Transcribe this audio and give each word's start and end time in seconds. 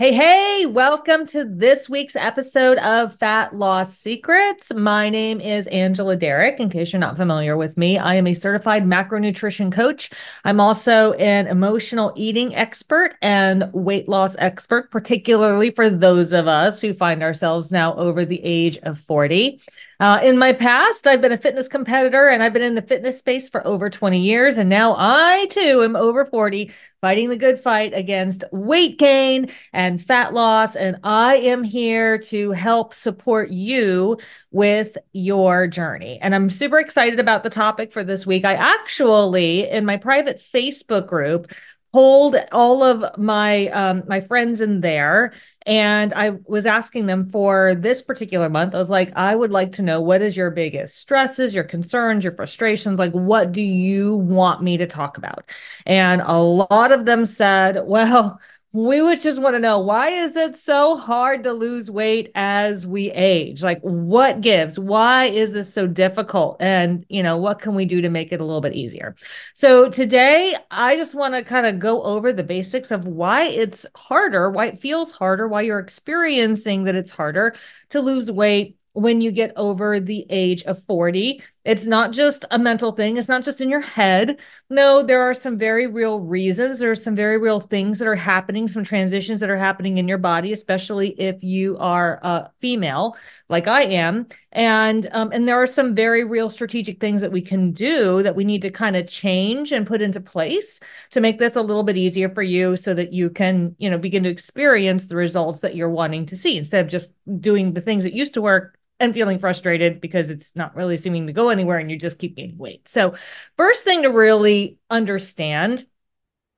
Hey, 0.00 0.12
hey, 0.12 0.64
welcome 0.64 1.26
to 1.26 1.44
this 1.44 1.88
week's 1.88 2.14
episode 2.14 2.78
of 2.78 3.16
Fat 3.16 3.56
Loss 3.56 3.96
Secrets. 3.96 4.72
My 4.72 5.10
name 5.10 5.40
is 5.40 5.66
Angela 5.66 6.14
Derrick. 6.14 6.60
In 6.60 6.68
case 6.68 6.92
you're 6.92 7.00
not 7.00 7.16
familiar 7.16 7.56
with 7.56 7.76
me, 7.76 7.98
I 7.98 8.14
am 8.14 8.28
a 8.28 8.34
certified 8.34 8.84
macronutrition 8.84 9.72
coach. 9.72 10.10
I'm 10.44 10.60
also 10.60 11.14
an 11.14 11.48
emotional 11.48 12.12
eating 12.14 12.54
expert 12.54 13.16
and 13.20 13.72
weight 13.72 14.08
loss 14.08 14.36
expert, 14.38 14.92
particularly 14.92 15.72
for 15.72 15.90
those 15.90 16.32
of 16.32 16.46
us 16.46 16.80
who 16.80 16.94
find 16.94 17.20
ourselves 17.20 17.72
now 17.72 17.96
over 17.96 18.24
the 18.24 18.40
age 18.44 18.78
of 18.84 19.00
40. 19.00 19.60
Uh, 20.00 20.20
in 20.22 20.38
my 20.38 20.52
past, 20.52 21.08
I've 21.08 21.20
been 21.20 21.32
a 21.32 21.36
fitness 21.36 21.66
competitor 21.66 22.28
and 22.28 22.40
I've 22.40 22.52
been 22.52 22.62
in 22.62 22.76
the 22.76 22.82
fitness 22.82 23.18
space 23.18 23.48
for 23.48 23.66
over 23.66 23.90
20 23.90 24.20
years. 24.20 24.56
And 24.56 24.70
now 24.70 24.94
I 24.96 25.46
too 25.50 25.82
am 25.82 25.96
over 25.96 26.24
40, 26.24 26.70
fighting 27.00 27.30
the 27.30 27.36
good 27.36 27.58
fight 27.58 27.92
against 27.94 28.44
weight 28.52 28.96
gain 28.96 29.50
and 29.72 30.00
fat 30.00 30.32
loss. 30.32 30.76
And 30.76 30.98
I 31.02 31.38
am 31.38 31.64
here 31.64 32.16
to 32.16 32.52
help 32.52 32.94
support 32.94 33.50
you 33.50 34.18
with 34.52 34.96
your 35.12 35.66
journey. 35.66 36.20
And 36.22 36.32
I'm 36.32 36.48
super 36.48 36.78
excited 36.78 37.18
about 37.18 37.42
the 37.42 37.50
topic 37.50 37.92
for 37.92 38.04
this 38.04 38.24
week. 38.24 38.44
I 38.44 38.54
actually, 38.54 39.68
in 39.68 39.84
my 39.84 39.96
private 39.96 40.40
Facebook 40.40 41.08
group, 41.08 41.52
hold 41.92 42.36
all 42.52 42.82
of 42.84 43.18
my 43.18 43.66
um, 43.68 44.02
my 44.06 44.20
friends 44.20 44.60
in 44.60 44.80
there 44.80 45.32
and 45.68 46.12
i 46.14 46.32
was 46.46 46.66
asking 46.66 47.06
them 47.06 47.24
for 47.24 47.76
this 47.76 48.02
particular 48.02 48.48
month 48.50 48.74
i 48.74 48.78
was 48.78 48.90
like 48.90 49.12
i 49.14 49.34
would 49.36 49.52
like 49.52 49.72
to 49.72 49.82
know 49.82 50.00
what 50.00 50.22
is 50.22 50.36
your 50.36 50.50
biggest 50.50 50.96
stresses 50.98 51.54
your 51.54 51.64
concerns 51.64 52.24
your 52.24 52.32
frustrations? 52.32 52.98
Like 52.98 53.12
what 53.12 53.52
do 53.52 53.62
you 53.62 54.16
want 54.16 54.62
me 54.62 54.76
to 54.76 54.86
talk 54.86 55.18
about? 55.18 55.50
And 55.86 56.22
a 56.24 56.38
lot 56.38 56.92
of 56.92 57.04
them 57.04 57.26
said 57.26 57.82
well 57.86 58.40
we 58.72 59.00
would 59.00 59.20
just 59.20 59.40
want 59.40 59.54
to 59.54 59.58
know 59.58 59.78
why 59.78 60.10
is 60.10 60.36
it 60.36 60.54
so 60.54 60.98
hard 60.98 61.42
to 61.44 61.52
lose 61.52 61.90
weight 61.90 62.30
as 62.34 62.86
we 62.86 63.10
age? 63.12 63.62
Like 63.62 63.80
what 63.80 64.42
gives? 64.42 64.78
Why 64.78 65.26
is 65.26 65.54
this 65.54 65.72
so 65.72 65.86
difficult? 65.86 66.58
And 66.60 67.06
you 67.08 67.22
know 67.22 67.38
what 67.38 67.60
can 67.60 67.74
we 67.74 67.86
do 67.86 68.02
to 68.02 68.10
make 68.10 68.30
it 68.30 68.40
a 68.40 68.44
little 68.44 68.60
bit 68.60 68.74
easier? 68.74 69.16
So 69.54 69.88
today 69.88 70.54
i 70.70 70.96
just 70.96 71.14
want 71.14 71.34
to 71.34 71.42
kind 71.42 71.66
of 71.66 71.78
go 71.78 72.02
over 72.02 72.32
the 72.32 72.42
basics 72.42 72.90
of 72.90 73.06
why 73.06 73.44
it's 73.44 73.86
harder 73.96 74.50
why 74.50 74.66
it 74.66 74.78
feels 74.78 75.10
harder 75.12 75.48
why 75.48 75.62
you're 75.62 75.78
experiencing 75.78 76.84
that 76.84 76.94
it's 76.94 77.10
harder 77.10 77.54
to 77.90 78.00
lose 78.00 78.30
weight 78.30 78.78
when 78.98 79.20
you 79.20 79.30
get 79.30 79.52
over 79.56 80.00
the 80.00 80.26
age 80.28 80.64
of 80.64 80.82
40. 80.84 81.42
It's 81.68 81.84
not 81.84 82.12
just 82.12 82.46
a 82.50 82.58
mental 82.58 82.92
thing, 82.92 83.18
it's 83.18 83.28
not 83.28 83.44
just 83.44 83.60
in 83.60 83.68
your 83.68 83.82
head. 83.82 84.38
No, 84.70 85.02
there 85.02 85.20
are 85.20 85.34
some 85.34 85.58
very 85.58 85.86
real 85.86 86.18
reasons. 86.18 86.78
There 86.78 86.90
are 86.90 86.94
some 86.94 87.14
very 87.14 87.36
real 87.36 87.60
things 87.60 87.98
that 87.98 88.08
are 88.08 88.14
happening, 88.14 88.68
some 88.68 88.84
transitions 88.84 89.40
that 89.40 89.50
are 89.50 89.56
happening 89.58 89.98
in 89.98 90.08
your 90.08 90.16
body, 90.16 90.54
especially 90.54 91.10
if 91.20 91.42
you 91.44 91.76
are 91.76 92.20
a 92.22 92.50
female 92.58 93.18
like 93.50 93.68
I 93.68 93.82
am. 93.82 94.28
And 94.50 95.08
um, 95.12 95.30
and 95.30 95.46
there 95.46 95.60
are 95.60 95.66
some 95.66 95.94
very 95.94 96.24
real 96.24 96.48
strategic 96.48 97.00
things 97.00 97.20
that 97.20 97.32
we 97.32 97.42
can 97.42 97.72
do 97.72 98.22
that 98.22 98.34
we 98.34 98.44
need 98.44 98.62
to 98.62 98.70
kind 98.70 98.96
of 98.96 99.06
change 99.06 99.70
and 99.70 99.86
put 99.86 100.00
into 100.00 100.22
place 100.22 100.80
to 101.10 101.20
make 101.20 101.38
this 101.38 101.54
a 101.54 101.60
little 101.60 101.82
bit 101.82 101.98
easier 101.98 102.30
for 102.30 102.42
you 102.42 102.78
so 102.78 102.94
that 102.94 103.12
you 103.12 103.28
can, 103.28 103.76
you 103.76 103.90
know, 103.90 103.98
begin 103.98 104.22
to 104.22 104.30
experience 104.30 105.04
the 105.04 105.16
results 105.16 105.60
that 105.60 105.76
you're 105.76 105.90
wanting 105.90 106.24
to 106.24 106.36
see 106.36 106.56
instead 106.56 106.82
of 106.82 106.90
just 106.90 107.12
doing 107.42 107.74
the 107.74 107.82
things 107.82 108.04
that 108.04 108.14
used 108.14 108.32
to 108.32 108.40
work 108.40 108.78
and 109.00 109.14
feeling 109.14 109.38
frustrated 109.38 110.00
because 110.00 110.30
it's 110.30 110.54
not 110.56 110.74
really 110.74 110.96
seeming 110.96 111.26
to 111.26 111.32
go 111.32 111.50
anywhere 111.50 111.78
and 111.78 111.90
you 111.90 111.98
just 111.98 112.18
keep 112.18 112.36
gaining 112.36 112.58
weight. 112.58 112.88
So, 112.88 113.14
first 113.56 113.84
thing 113.84 114.02
to 114.02 114.08
really 114.08 114.78
understand, 114.90 115.86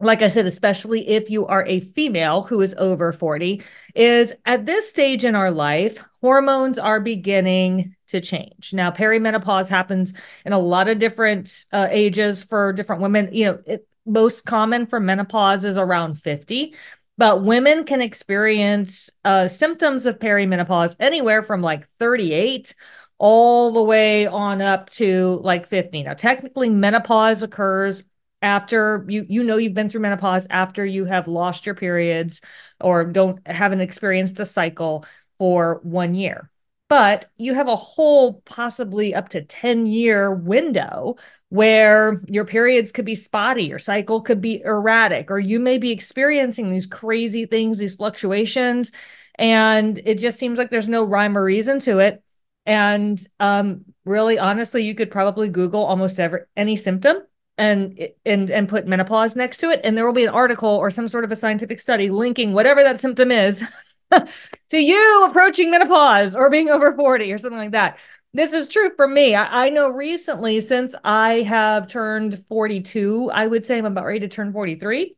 like 0.01 0.23
I 0.23 0.29
said, 0.29 0.47
especially 0.47 1.07
if 1.09 1.29
you 1.29 1.47
are 1.47 1.65
a 1.67 1.81
female 1.81 2.43
who 2.43 2.61
is 2.63 2.75
over 2.79 3.13
40, 3.13 3.63
is 3.95 4.33
at 4.47 4.65
this 4.65 4.89
stage 4.89 5.25
in 5.25 5.35
our 5.35 5.51
life, 5.51 6.03
hormones 6.23 6.79
are 6.79 7.01
beginning 7.01 7.95
to 8.09 8.21
change. 8.21 8.73
Now, 8.73 8.91
perimenopause 8.91 9.69
happens 9.69 10.15
in 10.45 10.53
a 10.53 10.59
lot 10.59 10.89
of 10.89 10.99
different 10.99 11.67
uh, 11.73 11.89
ages 11.91 12.43
for 12.45 12.73
different 12.73 13.03
women. 13.03 13.29
You 13.33 13.45
know, 13.45 13.59
it, 13.67 13.87
most 14.07 14.47
common 14.47 14.87
for 14.87 14.99
menopause 14.99 15.65
is 15.65 15.77
around 15.77 16.17
50 16.17 16.75
but 17.21 17.45
women 17.45 17.85
can 17.85 18.01
experience 18.01 19.11
uh, 19.27 19.47
symptoms 19.47 20.07
of 20.07 20.19
perimenopause 20.19 20.97
anywhere 20.99 21.43
from 21.43 21.61
like 21.61 21.87
38 21.99 22.75
all 23.19 23.73
the 23.73 23.83
way 23.83 24.27
on 24.27 24.63
up 24.63 24.89
to 24.89 25.39
like 25.43 25.69
50. 25.69 26.05
Now, 26.05 26.15
technically, 26.15 26.71
menopause 26.71 27.43
occurs 27.43 28.05
after 28.41 29.05
you 29.07 29.27
you 29.29 29.45
know 29.45 29.59
you've 29.59 29.75
been 29.75 29.91
through 29.91 30.01
menopause 30.01 30.47
after 30.49 30.83
you 30.87 31.05
have 31.05 31.29
lost 31.29 31.67
your 31.67 31.75
periods 31.75 32.41
or 32.81 33.05
don't 33.05 33.47
haven't 33.47 33.83
experienced 33.83 34.41
a 34.41 34.47
cycle 34.47 35.05
for 35.39 35.79
one 35.83 36.15
year 36.15 36.51
but 36.89 37.31
you 37.37 37.53
have 37.53 37.69
a 37.69 37.77
whole 37.77 38.41
possibly 38.47 39.15
up 39.15 39.29
to 39.29 39.43
10 39.43 39.87
year 39.87 40.33
window 40.33 41.17
where 41.51 42.23
your 42.29 42.45
periods 42.45 42.93
could 42.93 43.05
be 43.05 43.17
spotty, 43.17 43.65
your 43.65 43.79
cycle 43.79 44.21
could 44.21 44.41
be 44.41 44.63
erratic, 44.63 45.31
or 45.31 45.39
you 45.39 45.61
may 45.61 45.79
be 45.79 45.91
experiencing 45.91 46.71
these 46.71 46.87
crazy 46.87 47.45
things, 47.45 47.79
these 47.79 47.97
fluctuations, 47.97 48.93
and 49.35 50.01
it 50.05 50.19
just 50.19 50.39
seems 50.39 50.59
like 50.59 50.71
there's 50.71 50.89
no 50.89 51.05
rhyme 51.05 51.37
or 51.37 51.45
reason 51.45 51.81
to 51.81 51.99
it. 51.99 52.23
And 52.67 53.21
um, 53.41 53.85
really, 54.05 54.39
honestly, 54.39 54.85
you 54.85 54.95
could 54.95 55.11
probably 55.11 55.49
Google 55.49 55.85
almost 55.85 56.21
every 56.21 56.43
any 56.57 56.77
symptom 56.77 57.19
and 57.59 57.99
and 58.25 58.49
and 58.51 58.69
put 58.69 58.87
menopause 58.87 59.35
next 59.35 59.59
to 59.59 59.71
it, 59.71 59.81
and 59.83 59.97
there 59.97 60.07
will 60.07 60.13
be 60.13 60.25
an 60.25 60.31
article 60.31 60.71
or 60.71 60.91
some 60.91 61.09
sort 61.09 61.25
of 61.25 61.33
a 61.33 61.37
scientific 61.37 61.81
study 61.81 62.11
linking 62.11 62.53
whatever 62.53 62.85
that 62.85 63.01
symptom 63.01 63.33
is 63.33 63.65
to 64.13 64.79
you 64.79 65.27
approaching 65.29 65.73
menopause 65.73 66.37
or 66.37 66.49
being 66.49 66.69
over 66.69 66.95
40 66.95 67.33
or 67.33 67.39
something 67.39 67.59
like 67.59 67.73
that. 67.73 67.99
This 68.33 68.53
is 68.53 68.69
true 68.69 68.91
for 68.97 69.09
me. 69.09 69.35
I, 69.35 69.67
I, 69.67 69.71
know 69.71 69.89
recently, 69.89 70.61
since 70.61 70.95
I 71.03 71.43
have 71.43 71.89
turned 71.89 72.45
42, 72.49 73.31
I 73.33 73.47
would 73.47 73.67
say 73.67 73.79
I'm 73.79 73.87
about 73.87 74.05
ready 74.05 74.21
to 74.21 74.29
turn 74.29 74.53
43. 74.53 75.17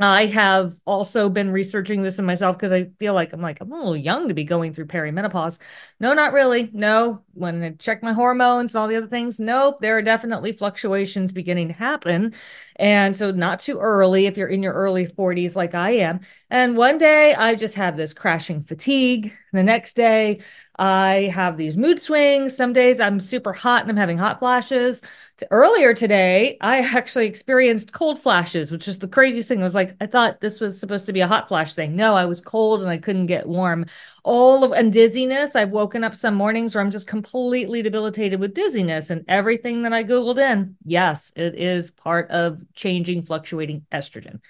I 0.00 0.26
have 0.26 0.74
also 0.86 1.28
been 1.28 1.50
researching 1.50 2.02
this 2.02 2.18
in 2.18 2.24
myself 2.24 2.56
because 2.56 2.72
I 2.72 2.84
feel 2.98 3.14
like 3.14 3.32
I'm 3.32 3.42
like 3.42 3.60
I'm 3.60 3.72
a 3.72 3.76
little 3.76 3.96
young 3.96 4.28
to 4.28 4.34
be 4.34 4.44
going 4.44 4.72
through 4.72 4.86
perimenopause. 4.86 5.58
No, 5.98 6.14
not 6.14 6.32
really. 6.32 6.70
No, 6.72 7.24
when 7.38 7.62
I 7.62 7.70
check 7.70 8.02
my 8.02 8.12
hormones 8.12 8.74
and 8.74 8.82
all 8.82 8.88
the 8.88 8.96
other 8.96 9.06
things, 9.06 9.38
nope, 9.40 9.80
there 9.80 9.96
are 9.96 10.02
definitely 10.02 10.52
fluctuations 10.52 11.32
beginning 11.32 11.68
to 11.68 11.74
happen. 11.74 12.34
And 12.76 13.16
so 13.16 13.30
not 13.30 13.60
too 13.60 13.78
early 13.78 14.26
if 14.26 14.36
you're 14.36 14.48
in 14.48 14.62
your 14.62 14.74
early 14.74 15.06
40s 15.06 15.56
like 15.56 15.74
I 15.74 15.90
am. 15.90 16.20
And 16.50 16.76
one 16.76 16.98
day 16.98 17.34
I 17.34 17.54
just 17.54 17.74
have 17.74 17.96
this 17.96 18.12
crashing 18.12 18.62
fatigue. 18.62 19.32
The 19.52 19.62
next 19.62 19.94
day 19.94 20.40
I 20.78 21.30
have 21.34 21.56
these 21.56 21.76
mood 21.76 22.00
swings. 22.00 22.56
Some 22.56 22.72
days 22.72 23.00
I'm 23.00 23.20
super 23.20 23.52
hot 23.52 23.82
and 23.82 23.90
I'm 23.90 23.96
having 23.96 24.18
hot 24.18 24.38
flashes 24.38 25.02
earlier 25.50 25.94
today, 25.94 26.56
I 26.60 26.78
actually 26.96 27.26
experienced 27.26 27.92
cold 27.92 28.18
flashes, 28.18 28.70
which 28.70 28.88
is 28.88 28.98
the 28.98 29.08
craziest 29.08 29.48
thing. 29.48 29.60
I 29.60 29.64
was 29.64 29.74
like, 29.74 29.96
I 30.00 30.06
thought 30.06 30.40
this 30.40 30.60
was 30.60 30.78
supposed 30.78 31.06
to 31.06 31.12
be 31.12 31.20
a 31.20 31.28
hot 31.28 31.48
flash 31.48 31.74
thing. 31.74 31.96
No, 31.96 32.14
I 32.14 32.26
was 32.26 32.40
cold 32.40 32.80
and 32.80 32.90
I 32.90 32.98
couldn't 32.98 33.26
get 33.26 33.46
warm. 33.46 33.86
All 34.24 34.64
of 34.64 34.72
and 34.72 34.92
dizziness. 34.92 35.56
I've 35.56 35.70
woken 35.70 36.04
up 36.04 36.14
some 36.14 36.34
mornings 36.34 36.74
where 36.74 36.82
I'm 36.82 36.90
just 36.90 37.06
completely 37.06 37.82
debilitated 37.82 38.40
with 38.40 38.54
dizziness 38.54 39.10
and 39.10 39.24
everything 39.28 39.82
that 39.82 39.92
I 39.92 40.04
Googled 40.04 40.38
in. 40.38 40.76
Yes, 40.84 41.32
it 41.36 41.54
is 41.54 41.90
part 41.90 42.30
of 42.30 42.60
changing, 42.74 43.22
fluctuating 43.22 43.86
estrogen. 43.92 44.40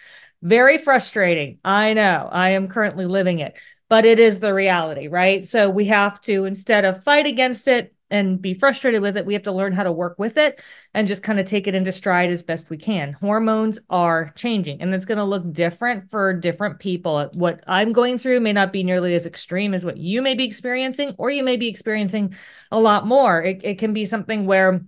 Very 0.43 0.79
frustrating. 0.79 1.59
I 1.65 1.95
know. 1.95 2.29
I 2.31 2.51
am 2.51 2.69
currently 2.69 3.07
living 3.07 3.41
it, 3.41 3.57
but 3.89 4.05
it 4.05 4.19
is 4.19 4.41
the 4.41 4.55
reality, 4.55 5.09
right? 5.09 5.45
So 5.45 5.69
we 5.69 5.87
have 5.87 6.21
to, 6.23 6.45
instead 6.45 6.85
of 6.85 7.05
fight 7.05 7.27
against 7.27 7.69
it, 7.69 7.95
and 8.11 8.41
be 8.41 8.55
frustrated 8.55 9.03
with 9.03 9.17
it. 9.17 9.27
We 9.27 9.35
have 9.35 9.43
to 9.45 9.53
learn 9.53 9.73
how 9.73 9.83
to 9.83 9.93
work 9.93 10.19
with 10.19 10.37
it 10.37 10.61
and 10.95 11.09
just 11.09 11.23
kind 11.23 11.39
of 11.39 11.47
take 11.47 11.67
it 11.67 11.75
into 11.75 11.93
stride 11.93 12.31
as 12.31 12.43
best 12.43 12.71
we 12.71 12.77
can. 12.77 13.13
Hormones 13.15 13.79
are 13.91 14.33
changing 14.37 14.81
and 14.81 14.95
it's 14.95 15.05
going 15.05 15.19
to 15.19 15.25
look 15.25 15.53
different 15.53 16.11
for 16.11 16.33
different 16.33 16.79
people. 16.79 17.29
What 17.35 17.63
I'm 17.67 17.93
going 17.93 18.19
through 18.19 18.41
may 18.41 18.53
not 18.53 18.73
be 18.73 18.83
nearly 18.83 19.15
as 19.15 19.27
extreme 19.27 19.75
as 19.75 19.85
what 19.85 19.99
you 19.99 20.23
may 20.23 20.35
be 20.35 20.45
experiencing, 20.45 21.15
or 21.19 21.31
you 21.31 21.43
may 21.43 21.57
be 21.57 21.69
experiencing 21.69 22.35
a 22.71 22.81
lot 22.81 23.07
more. 23.07 23.43
It, 23.43 23.61
it 23.65 23.79
can 23.79 23.93
be 23.93 24.05
something 24.05 24.47
where 24.47 24.83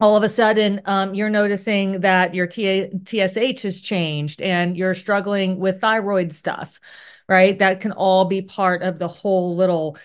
all 0.00 0.16
of 0.16 0.24
a 0.24 0.28
sudden 0.28 0.80
um, 0.84 1.14
you're 1.14 1.30
noticing 1.30 2.00
that 2.00 2.34
your 2.34 2.48
TSH 2.50 3.62
has 3.62 3.80
changed 3.80 4.42
and 4.42 4.76
you're 4.76 4.94
struggling 4.94 5.58
with 5.58 5.80
thyroid 5.80 6.32
stuff, 6.32 6.80
right? 7.28 7.56
That 7.60 7.80
can 7.80 7.92
all 7.92 8.24
be 8.24 8.42
part 8.42 8.82
of 8.82 8.98
the 8.98 9.06
whole 9.06 9.54
little 9.54 9.96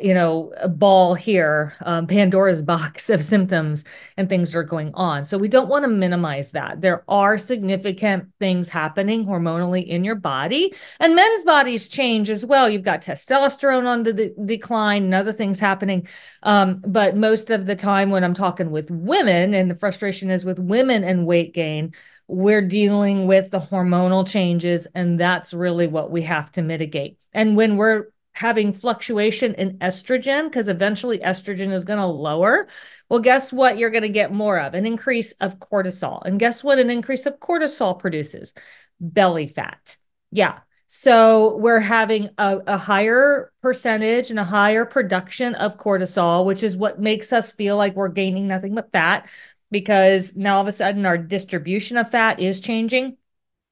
you 0.00 0.14
know, 0.14 0.52
ball 0.68 1.14
here, 1.14 1.74
um, 1.82 2.06
Pandora's 2.06 2.62
box 2.62 3.10
of 3.10 3.22
symptoms 3.22 3.84
and 4.16 4.28
things 4.28 4.54
are 4.54 4.62
going 4.62 4.92
on. 4.94 5.24
So 5.24 5.38
we 5.38 5.48
don't 5.48 5.68
want 5.68 5.84
to 5.84 5.88
minimize 5.88 6.52
that. 6.52 6.80
There 6.80 7.04
are 7.08 7.38
significant 7.38 8.28
things 8.38 8.68
happening 8.68 9.26
hormonally 9.26 9.86
in 9.86 10.04
your 10.04 10.14
body, 10.14 10.74
and 11.00 11.14
men's 11.14 11.44
bodies 11.44 11.88
change 11.88 12.30
as 12.30 12.44
well. 12.46 12.68
You've 12.68 12.82
got 12.82 13.02
testosterone 13.02 13.86
on 13.86 14.02
the 14.04 14.34
decline 14.44 15.04
and 15.04 15.14
other 15.14 15.32
things 15.32 15.58
happening. 15.58 16.06
Um, 16.42 16.82
but 16.86 17.16
most 17.16 17.50
of 17.50 17.66
the 17.66 17.76
time, 17.76 18.10
when 18.10 18.24
I'm 18.24 18.34
talking 18.34 18.70
with 18.70 18.90
women, 18.90 19.54
and 19.54 19.70
the 19.70 19.74
frustration 19.74 20.30
is 20.30 20.44
with 20.44 20.58
women 20.58 21.04
and 21.04 21.26
weight 21.26 21.54
gain, 21.54 21.94
we're 22.26 22.66
dealing 22.66 23.26
with 23.26 23.50
the 23.50 23.60
hormonal 23.60 24.26
changes, 24.26 24.86
and 24.94 25.20
that's 25.20 25.52
really 25.52 25.86
what 25.86 26.10
we 26.10 26.22
have 26.22 26.50
to 26.52 26.62
mitigate. 26.62 27.18
And 27.32 27.56
when 27.56 27.76
we're 27.76 28.06
having 28.34 28.72
fluctuation 28.72 29.54
in 29.54 29.78
estrogen, 29.78 30.44
because 30.44 30.68
eventually 30.68 31.18
estrogen 31.18 31.72
is 31.72 31.84
going 31.84 31.98
to 31.98 32.06
lower, 32.06 32.68
well, 33.08 33.20
guess 33.20 33.52
what? 33.52 33.78
You're 33.78 33.90
going 33.90 34.02
to 34.02 34.08
get 34.08 34.32
more 34.32 34.58
of 34.58 34.74
an 34.74 34.86
increase 34.86 35.32
of 35.40 35.58
cortisol. 35.58 36.22
And 36.24 36.38
guess 36.38 36.62
what? 36.62 36.78
An 36.78 36.90
increase 36.90 37.26
of 37.26 37.38
cortisol 37.38 37.98
produces 37.98 38.54
belly 39.00 39.46
fat. 39.46 39.96
Yeah. 40.30 40.60
So 40.86 41.56
we're 41.56 41.80
having 41.80 42.30
a, 42.38 42.60
a, 42.66 42.78
higher 42.78 43.52
percentage 43.62 44.30
and 44.30 44.38
a 44.38 44.44
higher 44.44 44.84
production 44.84 45.54
of 45.54 45.78
cortisol, 45.78 46.44
which 46.44 46.62
is 46.62 46.76
what 46.76 47.00
makes 47.00 47.32
us 47.32 47.52
feel 47.52 47.76
like 47.76 47.96
we're 47.96 48.08
gaining 48.08 48.46
nothing 48.46 48.74
but 48.74 48.92
fat 48.92 49.28
because 49.70 50.36
now 50.36 50.56
all 50.56 50.62
of 50.62 50.68
a 50.68 50.72
sudden 50.72 51.06
our 51.06 51.18
distribution 51.18 51.96
of 51.96 52.10
fat 52.10 52.38
is 52.38 52.60
changing. 52.60 53.16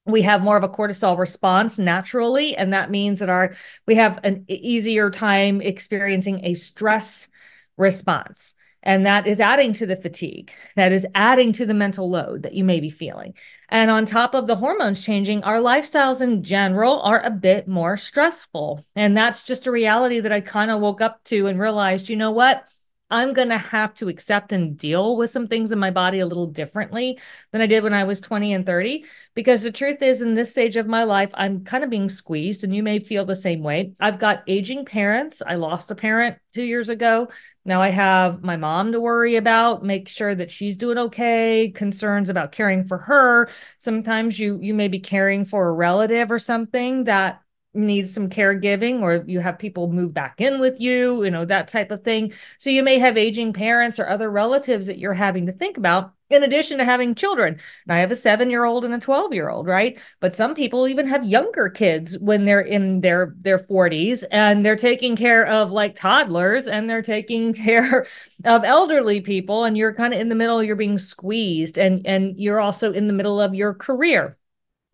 We 0.04 0.22
have 0.22 0.42
more 0.42 0.56
of 0.56 0.64
a 0.64 0.68
cortisol 0.68 1.16
response 1.16 1.78
naturally, 1.78 2.56
and 2.56 2.72
that 2.72 2.90
means 2.90 3.20
that 3.20 3.28
our 3.28 3.54
we 3.86 3.94
have 3.94 4.18
an 4.24 4.44
easier 4.48 5.10
time 5.10 5.60
experiencing 5.60 6.44
a 6.44 6.54
stress 6.54 7.28
response. 7.76 8.54
And 8.82 9.06
that 9.06 9.28
is 9.28 9.40
adding 9.40 9.72
to 9.74 9.86
the 9.86 9.94
fatigue, 9.94 10.50
that 10.74 10.90
is 10.90 11.06
adding 11.14 11.52
to 11.52 11.66
the 11.66 11.74
mental 11.74 12.10
load 12.10 12.42
that 12.42 12.54
you 12.54 12.64
may 12.64 12.80
be 12.80 12.90
feeling. 12.90 13.34
And 13.68 13.92
on 13.92 14.06
top 14.06 14.34
of 14.34 14.48
the 14.48 14.56
hormones 14.56 15.04
changing, 15.04 15.44
our 15.44 15.58
lifestyles 15.58 16.20
in 16.20 16.42
general 16.42 17.00
are 17.02 17.20
a 17.20 17.30
bit 17.30 17.68
more 17.68 17.96
stressful. 17.96 18.84
And 18.96 19.16
that's 19.16 19.44
just 19.44 19.68
a 19.68 19.70
reality 19.70 20.18
that 20.18 20.32
I 20.32 20.40
kind 20.40 20.70
of 20.72 20.80
woke 20.80 21.00
up 21.00 21.22
to 21.26 21.46
and 21.46 21.60
realized, 21.60 22.08
you 22.08 22.16
know 22.16 22.32
what? 22.32 22.66
I'm 23.12 23.34
going 23.34 23.50
to 23.50 23.58
have 23.58 23.92
to 23.94 24.08
accept 24.08 24.52
and 24.52 24.76
deal 24.76 25.18
with 25.18 25.28
some 25.28 25.46
things 25.46 25.70
in 25.70 25.78
my 25.78 25.90
body 25.90 26.20
a 26.20 26.26
little 26.26 26.46
differently 26.46 27.18
than 27.52 27.60
I 27.60 27.66
did 27.66 27.82
when 27.82 27.92
I 27.92 28.04
was 28.04 28.22
20 28.22 28.54
and 28.54 28.64
30. 28.64 29.04
Because 29.34 29.62
the 29.62 29.70
truth 29.70 30.00
is, 30.00 30.22
in 30.22 30.34
this 30.34 30.50
stage 30.50 30.76
of 30.78 30.86
my 30.86 31.04
life, 31.04 31.30
I'm 31.34 31.62
kind 31.62 31.84
of 31.84 31.90
being 31.90 32.08
squeezed, 32.08 32.64
and 32.64 32.74
you 32.74 32.82
may 32.82 32.98
feel 33.00 33.26
the 33.26 33.36
same 33.36 33.62
way. 33.62 33.92
I've 34.00 34.18
got 34.18 34.42
aging 34.46 34.86
parents. 34.86 35.42
I 35.46 35.56
lost 35.56 35.90
a 35.90 35.94
parent 35.94 36.38
two 36.54 36.62
years 36.62 36.88
ago. 36.88 37.28
Now 37.66 37.82
I 37.82 37.90
have 37.90 38.42
my 38.42 38.56
mom 38.56 38.92
to 38.92 39.00
worry 39.00 39.36
about, 39.36 39.84
make 39.84 40.08
sure 40.08 40.34
that 40.34 40.50
she's 40.50 40.78
doing 40.78 40.96
okay, 40.96 41.70
concerns 41.74 42.30
about 42.30 42.52
caring 42.52 42.86
for 42.86 42.96
her. 42.98 43.50
Sometimes 43.76 44.38
you 44.38 44.58
you 44.58 44.72
may 44.72 44.88
be 44.88 44.98
caring 44.98 45.44
for 45.44 45.68
a 45.68 45.72
relative 45.72 46.32
or 46.32 46.38
something 46.38 47.04
that 47.04 47.42
needs 47.74 48.12
some 48.12 48.28
caregiving 48.28 49.00
or 49.00 49.24
you 49.26 49.40
have 49.40 49.58
people 49.58 49.90
move 49.90 50.12
back 50.12 50.40
in 50.40 50.60
with 50.60 50.80
you, 50.80 51.24
you 51.24 51.30
know, 51.30 51.44
that 51.44 51.68
type 51.68 51.90
of 51.90 52.02
thing. 52.02 52.32
So 52.58 52.70
you 52.70 52.82
may 52.82 52.98
have 52.98 53.16
aging 53.16 53.52
parents 53.52 53.98
or 53.98 54.08
other 54.08 54.30
relatives 54.30 54.86
that 54.86 54.98
you're 54.98 55.14
having 55.14 55.46
to 55.46 55.52
think 55.52 55.76
about 55.78 56.12
in 56.30 56.42
addition 56.42 56.78
to 56.78 56.84
having 56.84 57.14
children. 57.14 57.58
And 57.84 57.92
I 57.92 57.98
have 57.98 58.10
a 58.10 58.16
7-year-old 58.16 58.84
and 58.84 58.94
a 58.94 58.98
12-year-old, 58.98 59.66
right? 59.66 59.98
But 60.20 60.34
some 60.34 60.54
people 60.54 60.88
even 60.88 61.06
have 61.06 61.24
younger 61.24 61.68
kids 61.68 62.18
when 62.18 62.44
they're 62.44 62.60
in 62.60 63.00
their 63.00 63.34
their 63.40 63.58
40s 63.58 64.24
and 64.30 64.64
they're 64.64 64.76
taking 64.76 65.16
care 65.16 65.46
of 65.46 65.72
like 65.72 65.96
toddlers 65.96 66.66
and 66.66 66.88
they're 66.88 67.02
taking 67.02 67.52
care 67.54 68.06
of 68.44 68.64
elderly 68.64 69.20
people 69.20 69.64
and 69.64 69.76
you're 69.76 69.94
kind 69.94 70.14
of 70.14 70.20
in 70.20 70.28
the 70.28 70.34
middle 70.34 70.62
you're 70.62 70.76
being 70.76 70.98
squeezed 70.98 71.78
and 71.78 72.06
and 72.06 72.38
you're 72.38 72.60
also 72.60 72.92
in 72.92 73.06
the 73.06 73.12
middle 73.12 73.40
of 73.40 73.54
your 73.54 73.74
career 73.74 74.36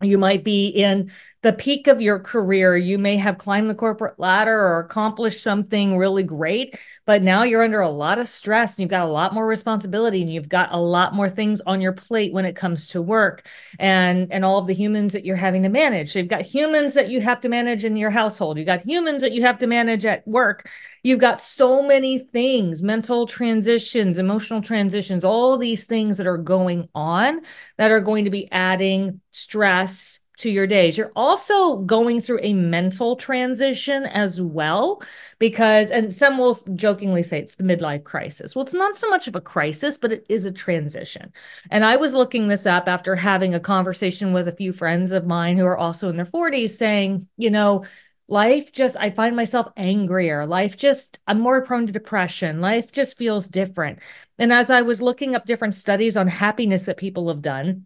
you 0.01 0.17
might 0.17 0.43
be 0.43 0.67
in 0.67 1.11
the 1.41 1.53
peak 1.53 1.87
of 1.87 2.01
your 2.01 2.19
career. 2.19 2.75
You 2.75 2.97
may 2.97 3.15
have 3.17 3.37
climbed 3.37 3.69
the 3.69 3.75
corporate 3.75 4.19
ladder 4.19 4.57
or 4.57 4.79
accomplished 4.79 5.41
something 5.41 5.97
really 5.97 6.23
great, 6.23 6.77
but 7.05 7.21
now 7.21 7.43
you're 7.43 7.63
under 7.63 7.79
a 7.79 7.89
lot 7.89 8.19
of 8.19 8.27
stress 8.27 8.75
and 8.75 8.83
you've 8.83 8.89
got 8.89 9.07
a 9.07 9.11
lot 9.11 9.33
more 9.33 9.45
responsibility 9.45 10.21
and 10.21 10.33
you've 10.33 10.49
got 10.49 10.69
a 10.71 10.79
lot 10.79 11.13
more 11.13 11.29
things 11.29 11.61
on 11.61 11.79
your 11.79 11.93
plate 11.93 12.33
when 12.33 12.45
it 12.45 12.55
comes 12.55 12.87
to 12.89 13.01
work 13.01 13.45
and 13.77 14.31
and 14.31 14.43
all 14.43 14.59
of 14.59 14.67
the 14.67 14.73
humans 14.73 15.13
that 15.13 15.25
you're 15.25 15.35
having 15.37 15.63
to 15.63 15.69
manage. 15.69 16.11
So 16.11 16.19
you've 16.19 16.27
got 16.27 16.41
humans 16.41 16.93
that 16.93 17.09
you 17.09 17.21
have 17.21 17.39
to 17.41 17.49
manage 17.49 17.85
in 17.85 17.95
your 17.95 18.09
household. 18.09 18.57
You've 18.57 18.65
got 18.65 18.81
humans 18.81 19.21
that 19.21 19.31
you 19.31 19.41
have 19.43 19.59
to 19.59 19.67
manage 19.67 20.05
at 20.05 20.27
work. 20.27 20.69
You've 21.09 21.19
got 21.19 21.41
so 21.41 21.81
many 21.81 22.19
things, 22.19 22.83
mental 22.83 23.25
transitions, 23.25 24.19
emotional 24.19 24.61
transitions, 24.61 25.23
all 25.23 25.57
these 25.57 25.87
things 25.87 26.19
that 26.19 26.27
are 26.27 26.37
going 26.37 26.87
on 26.93 27.41
that 27.79 27.89
are 27.89 27.99
going 27.99 28.25
to 28.25 28.29
be 28.29 28.47
adding 28.51 29.19
stress 29.31 30.19
to 30.37 30.51
your 30.51 30.67
days. 30.67 30.99
You're 30.99 31.11
also 31.15 31.77
going 31.77 32.21
through 32.21 32.41
a 32.43 32.53
mental 32.53 33.15
transition 33.15 34.05
as 34.05 34.39
well, 34.39 35.01
because, 35.39 35.89
and 35.89 36.13
some 36.13 36.37
will 36.37 36.59
jokingly 36.75 37.23
say 37.23 37.39
it's 37.39 37.55
the 37.55 37.63
midlife 37.63 38.03
crisis. 38.03 38.55
Well, 38.55 38.63
it's 38.63 38.75
not 38.75 38.95
so 38.95 39.09
much 39.09 39.27
of 39.27 39.35
a 39.35 39.41
crisis, 39.41 39.97
but 39.97 40.11
it 40.11 40.27
is 40.29 40.45
a 40.45 40.51
transition. 40.51 41.33
And 41.71 41.83
I 41.83 41.95
was 41.95 42.13
looking 42.13 42.49
this 42.49 42.67
up 42.67 42.87
after 42.87 43.15
having 43.15 43.55
a 43.55 43.59
conversation 43.59 44.31
with 44.31 44.47
a 44.47 44.55
few 44.55 44.73
friends 44.73 45.11
of 45.11 45.25
mine 45.25 45.57
who 45.57 45.65
are 45.65 45.77
also 45.77 46.07
in 46.07 46.17
their 46.17 46.25
40s 46.25 46.69
saying, 46.69 47.27
you 47.35 47.49
know, 47.49 47.83
life 48.29 48.71
just 48.71 48.95
i 48.97 49.09
find 49.09 49.35
myself 49.35 49.67
angrier 49.75 50.45
life 50.45 50.77
just 50.77 51.19
i'm 51.27 51.39
more 51.39 51.61
prone 51.63 51.87
to 51.87 51.93
depression 51.93 52.61
life 52.61 52.91
just 52.91 53.17
feels 53.17 53.47
different 53.47 53.99
and 54.37 54.53
as 54.53 54.69
i 54.69 54.81
was 54.81 55.01
looking 55.01 55.35
up 55.35 55.45
different 55.45 55.73
studies 55.73 56.15
on 56.15 56.27
happiness 56.27 56.85
that 56.85 56.97
people 56.97 57.27
have 57.27 57.41
done 57.41 57.85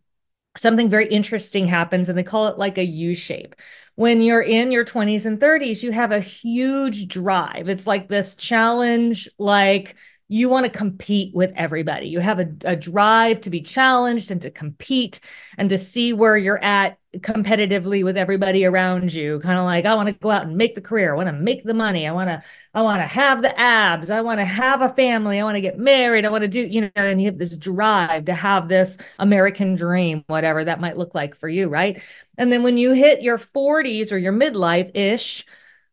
something 0.57 0.90
very 0.90 1.07
interesting 1.07 1.66
happens 1.66 2.10
and 2.10 2.18
they 2.18 2.24
call 2.24 2.48
it 2.48 2.57
like 2.57 2.78
a 2.78 2.86
U 2.86 3.16
shape. 3.16 3.56
When 3.95 4.22
you're 4.22 4.42
in 4.42 4.72
your 4.72 4.86
20s 4.86 5.25
and 5.25 5.40
30s, 5.40 5.84
you 5.84 5.92
have 5.92 6.12
a 6.12 6.19
huge 6.19 7.07
drive. 7.07 7.69
It's 7.69 7.88
like 7.88 8.07
this 8.07 8.36
challenge, 8.36 9.30
like 9.38 9.95
you 10.28 10.50
want 10.50 10.66
to 10.66 10.72
compete 10.72 11.36
with 11.36 11.51
everybody. 11.56 12.07
You 12.07 12.19
have 12.19 12.40
a, 12.40 12.48
a 12.66 12.75
drive 12.75 13.42
to 13.42 13.50
be 13.50 13.62
challenged 13.62 14.31
and 14.31 14.42
to 14.44 14.51
compete 14.51 15.19
and 15.57 15.69
to 15.69 15.78
see 15.78 16.13
where 16.13 16.38
you're 16.38 16.63
at 16.63 16.98
competitively 17.18 18.04
with 18.04 18.18
everybody 18.18 18.65
around 18.65 19.13
you 19.13 19.39
kind 19.42 19.60
of 19.60 19.65
like 19.65 19.86
i 19.86 19.94
want 19.94 20.07
to 20.07 20.13
go 20.13 20.31
out 20.31 20.48
and 20.48 20.57
make 20.57 20.74
the 20.74 20.81
career. 20.81 21.13
I 21.13 21.18
want 21.18 21.27
to 21.27 21.33
make 21.33 21.63
the 21.63 21.74
money. 21.74 22.07
I 22.07 22.12
want 22.12 22.30
to 22.30 22.42
i 22.74 22.81
want 22.81 23.01
to 23.01 23.07
have 23.07 23.42
the 23.42 23.57
abs. 23.60 24.10
I 24.10 24.21
want 24.21 24.39
to 24.39 24.45
have 24.45 24.81
a 24.81 24.89
family. 24.89 25.39
I 25.39 25.44
want 25.44 25.56
to 25.56 25.62
get 25.62 25.77
married. 25.77 26.25
I 26.25 26.30
want 26.30 26.42
to 26.42 26.48
do 26.48 26.62
you 26.62 26.81
know 26.81 26.89
and 26.95 27.21
you 27.21 27.27
have 27.27 27.38
this 27.38 27.56
drive 27.56 28.25
to 28.25 28.33
have 28.33 28.68
this 28.68 28.98
american 29.19 29.75
dream 29.75 30.24
whatever 30.27 30.63
that 30.63 30.81
might 30.81 30.98
look 30.98 31.13
like 31.13 31.36
for 31.36 31.48
you 31.48 31.69
right? 31.69 32.01
And 32.38 32.51
then 32.51 32.63
when 32.63 32.77
you 32.77 32.94
hit 32.94 33.21
your 33.21 33.38
40s 33.38 34.12
or 34.12 34.18
your 34.18 34.33
midlife 34.33 34.92
ish 34.95 35.45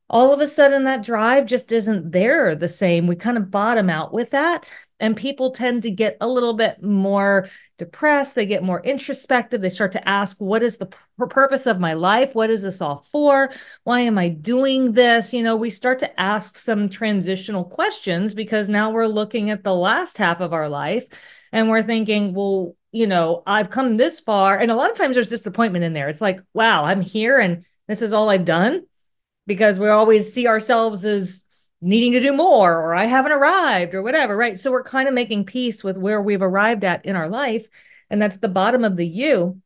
all 0.09 0.33
of 0.33 0.41
a 0.41 0.47
sudden 0.47 0.85
that 0.85 1.05
drive 1.05 1.47
just 1.47 1.71
isn't 1.71 2.11
there 2.13 2.57
the 2.57 2.69
same. 2.69 3.07
We 3.07 3.15
kind 3.17 3.37
of 3.37 3.51
bottom 3.51 3.89
out 3.91 4.13
with 4.13 4.31
that 4.31 4.73
and 5.01 5.17
people 5.17 5.51
tend 5.51 5.83
to 5.83 5.91
get 5.91 6.17
a 6.21 6.29
little 6.29 6.53
bit 6.55 6.83
more 6.83 7.49
depressed 7.79 8.35
they 8.35 8.47
get 8.47 8.63
more 8.63 8.83
introspective 8.83 9.61
they 9.61 9.69
start 9.69 9.93
to 9.93 10.09
ask 10.09 10.37
what 10.39 10.63
is 10.63 10.77
the 10.77 10.89
purpose 11.29 11.67
of 11.67 11.81
my 11.81 11.95
life? 11.95 12.35
What 12.35 12.51
is 12.51 12.63
this 12.63 12.81
all 12.81 13.07
for? 13.13 13.51
Why 13.85 14.01
am 14.01 14.19
i 14.19 14.29
doing 14.29 14.93
this? 14.93 15.33
You 15.33 15.43
know 15.43 15.57
we 15.57 15.71
start 15.71 15.99
to 16.01 16.21
ask 16.21 16.57
some 16.57 16.89
transitional 16.89 17.65
questions 17.65 18.35
because 18.35 18.69
now 18.69 18.91
we're 18.91 19.07
looking 19.07 19.51
at 19.51 19.65
the 19.65 19.75
last 19.75 20.19
half 20.19 20.41
of 20.41 20.53
our 20.53 20.69
life 20.69 21.07
and 21.53 21.69
we're 21.69 21.83
thinking 21.83 22.35
well 22.35 22.77
you 22.93 23.07
know 23.07 23.43
i've 23.47 23.71
come 23.71 23.97
this 23.97 24.21
far. 24.21 24.59
And 24.59 24.71
a 24.71 24.77
lot 24.77 24.91
of 24.91 24.97
times 24.97 25.15
there's 25.15 25.29
disappointment 25.29 25.85
in 25.85 25.93
there. 25.93 26.09
It's 26.09 26.21
like 26.21 26.41
wow 26.55 26.85
i'm 26.85 27.01
here 27.01 27.39
and 27.39 27.65
this 27.89 28.03
is 28.03 28.13
all 28.13 28.29
i've 28.31 28.45
done? 28.45 28.87
Because 29.47 29.79
we 29.79 29.89
always 29.89 30.33
see 30.33 30.47
ourselves 30.47 31.05
as 31.05 31.45
needing 31.81 32.13
to 32.13 32.21
do 32.21 32.33
more 32.33 32.77
or 32.77 32.95
I 32.95 33.07
haven't 33.07 33.33
arrived 33.33 33.95
or 33.95 34.03
whatever, 34.03 34.37
right? 34.37 34.59
So 34.59 34.71
we're 34.71 34.83
kind 34.83 35.09
of 35.09 35.15
making 35.15 35.47
peace 35.47 35.83
with 35.83 35.97
where 35.97 36.21
we've 36.21 36.43
arrived 36.43 36.85
at 36.85 37.05
in 37.07 37.17
our 37.17 37.29
life. 37.29 37.67
And 38.11 38.21
that's 38.21 38.37
the 38.37 38.49
bottom 38.49 38.85
of 38.85 38.97
the 38.97 39.07
U. 39.07 39.61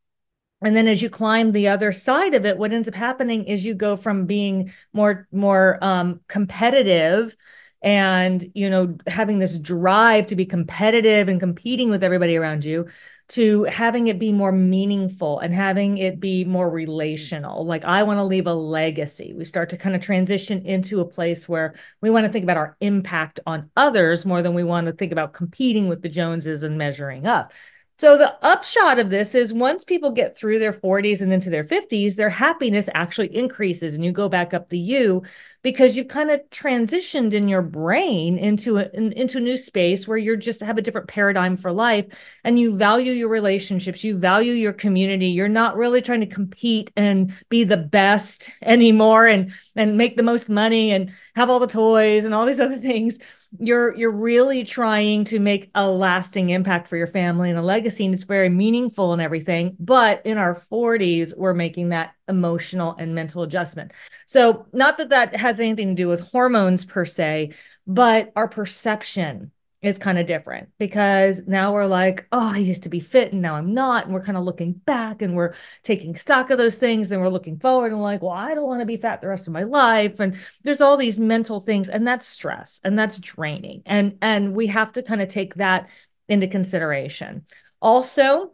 And 0.63 0.75
then 0.75 0.87
as 0.87 1.03
you 1.03 1.11
climb 1.11 1.53
the 1.53 1.69
other 1.69 1.93
side 1.93 2.35
of 2.35 2.47
it, 2.47 2.57
what 2.57 2.73
ends 2.73 2.89
up 2.89 2.95
happening 2.95 3.45
is 3.45 3.65
you 3.65 3.75
go 3.75 3.97
from 3.97 4.27
being 4.27 4.73
more, 4.93 5.29
more 5.33 5.79
um, 5.83 6.21
competitive 6.29 7.37
and, 7.83 8.51
you 8.55 8.71
know, 8.71 8.97
having 9.07 9.39
this 9.39 9.59
drive 9.59 10.29
to 10.29 10.37
be 10.37 10.47
competitive 10.47 11.29
and 11.29 11.39
competing 11.39 11.91
with 11.91 12.03
everybody 12.03 12.37
around 12.37 12.65
you 12.65 12.87
to 13.27 13.65
having 13.65 14.09
it 14.09 14.19
be 14.19 14.33
more 14.33 14.53
meaningful 14.53 15.39
and 15.39 15.55
having 15.55 15.99
it 15.99 16.21
be 16.21 16.45
more 16.45 16.69
relational. 16.69 17.65
Like, 17.65 17.85
I 17.85 18.03
want 18.03 18.19
to 18.19 18.25
leave 18.25 18.47
a 18.47 18.55
legacy. 18.55 19.33
We 19.35 19.45
start 19.45 19.71
to 19.71 19.79
kind 19.79 19.97
of 19.97 20.03
transition 20.03 20.67
into 20.67 21.01
a 21.01 21.09
place 21.09 21.49
where 21.49 21.75
we 22.03 22.11
want 22.11 22.27
to 22.27 22.33
think 22.33 22.43
about 22.43 22.59
our 22.59 22.77
impact 22.81 23.41
on 23.47 23.71
others 23.77 24.27
more 24.27 24.43
than 24.43 24.55
we 24.55 24.65
want 24.65 24.87
to 24.87 24.93
think 24.93 25.13
about 25.13 25.33
competing 25.33 25.89
with 25.89 26.03
the 26.03 26.09
Joneses 26.09 26.63
and 26.63 26.77
measuring 26.77 27.27
up. 27.27 27.53
So 27.97 28.19
the 28.19 28.35
upshot 28.45 28.99
of 28.99 29.09
this 29.09 29.37
is 29.37 29.53
once 29.53 29.85
people 29.85 30.11
get 30.11 30.37
through 30.37 30.59
their 30.59 30.73
40s 30.73 31.23
and 31.23 31.33
into 31.33 31.49
their 31.49 31.63
50s, 31.63 32.17
their 32.17 32.29
happiness 32.29 32.89
actually 32.93 33.35
increases 33.35 33.95
and 33.95 34.05
you 34.05 34.11
go 34.11 34.29
back 34.29 34.53
up 34.53 34.69
the 34.69 34.79
U 34.79 35.23
because 35.63 35.97
you've 35.97 36.09
kind 36.09 36.33
of 36.33 36.41
transitioned 36.51 37.35
in 37.35 37.49
your 37.49 37.63
brain 37.63 38.37
into 38.37 38.79
a, 38.79 38.89
into 38.93 39.39
a 39.39 39.41
new 39.41 39.57
space 39.57 40.09
where 40.09 40.19
you're 40.19 40.35
just 40.35 40.61
have 40.61 40.77
a 40.77 40.83
different 40.83 41.07
paradigm 41.07 41.57
for 41.57 41.71
life 41.71 42.07
and 42.43 42.59
you 42.59 42.77
value 42.77 43.13
your 43.13 43.29
relationships, 43.29 44.03
you 44.03 44.19
value 44.19 44.53
your 44.53 44.73
community. 44.73 45.29
You're 45.29 45.49
not 45.49 45.77
really 45.77 46.03
trying 46.03 46.21
to 46.21 46.27
compete 46.27 46.91
and 46.97 47.33
be 47.49 47.63
the 47.63 47.77
best 47.77 48.51
anymore 48.63 49.29
and 49.29 49.53
and 49.77 49.97
make 49.97 50.17
the 50.17 50.25
most 50.25 50.49
money 50.49 50.91
and 50.91 51.13
have 51.37 51.49
all 51.49 51.61
the 51.61 51.69
toys 51.69 52.25
and 52.25 52.35
all 52.35 52.45
these 52.45 52.61
other 52.61 52.79
things 52.79 53.21
you're 53.59 53.95
you're 53.95 54.11
really 54.11 54.65
trying 54.65 55.25
to 55.25 55.39
make 55.39 55.71
a 55.75 55.89
lasting 55.89 56.51
impact 56.51 56.89
for 56.89 56.97
your 56.97 57.07
family 57.07 57.51
and 57.51 57.59
a 57.59 57.63
legacy 57.63 58.05
and 58.05 58.13
it's 58.13 58.25
very 58.25 58.49
meaningful 58.49 59.13
and 59.13 59.23
everything 59.23 59.77
but 59.79 60.25
in 60.25 60.39
our 60.39 60.61
40s 60.71 61.37
we're 61.37 61.55
making 61.55 61.91
that 61.91 62.15
emotional 62.29 62.97
and 62.99 63.15
mental 63.15 63.43
adjustment. 63.43 63.93
So 64.27 64.67
not 64.73 64.99
that 64.99 65.11
that 65.11 65.37
has 65.37 65.61
anything 65.61 65.89
to 65.89 65.95
do 65.95 66.09
with 66.09 66.21
hormones 66.21 66.85
per 66.85 67.05
se 67.05 67.53
but 67.87 68.33
our 68.35 68.49
perception 68.49 69.53
is 69.85 69.99
kind 69.99 70.19
of 70.19 70.27
different 70.27 70.71
because 70.79 71.43
now 71.47 71.73
we're 71.73 71.87
like, 71.87 72.27
oh, 72.33 72.53
I 72.55 72.59
used 72.59 72.85
to 72.85 72.89
be 72.89 73.01
fit 73.01 73.33
and 73.33 73.43
now 73.43 73.55
I'm 73.55 73.75
not. 73.75 74.05
And 74.05 74.15
we're 74.15 74.23
kind 74.23 74.39
of 74.39 74.45
looking 74.45 74.73
back 74.73 75.23
and 75.23 75.35
we're 75.35 75.55
taking 75.83 76.17
stock 76.17 76.51
of 76.51 76.59
those 76.59 76.79
things. 76.79 77.11
And 77.11 77.21
we're 77.21 77.29
looking 77.29 77.59
forward 77.59 77.93
and 77.93 78.01
like, 78.01 78.23
well, 78.23 78.33
I 78.33 78.55
don't 78.55 78.67
want 78.67 78.81
to 78.81 78.87
be 78.87 78.97
fat 78.97 79.21
the 79.21 79.29
rest 79.29 79.47
of 79.47 79.53
my 79.53 79.65
life. 79.65 80.21
And 80.21 80.37
there's 80.63 80.81
all 80.81 80.97
these 80.97 81.19
mental 81.19 81.61
things, 81.61 81.89
and 81.89 82.07
that's 82.07 82.27
stress 82.27 82.81
and 82.85 82.99
that's 82.99 83.19
draining. 83.19 83.83
And 83.87 84.19
and 84.23 84.55
we 84.55 84.69
have 84.69 84.93
to 84.93 85.03
kind 85.03 85.21
of 85.21 85.29
take 85.29 85.57
that 85.57 85.89
into 86.29 86.47
consideration. 86.47 87.45
Also, 87.81 88.53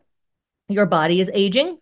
your 0.69 0.87
body 0.87 1.21
is 1.21 1.31
aging 1.33 1.79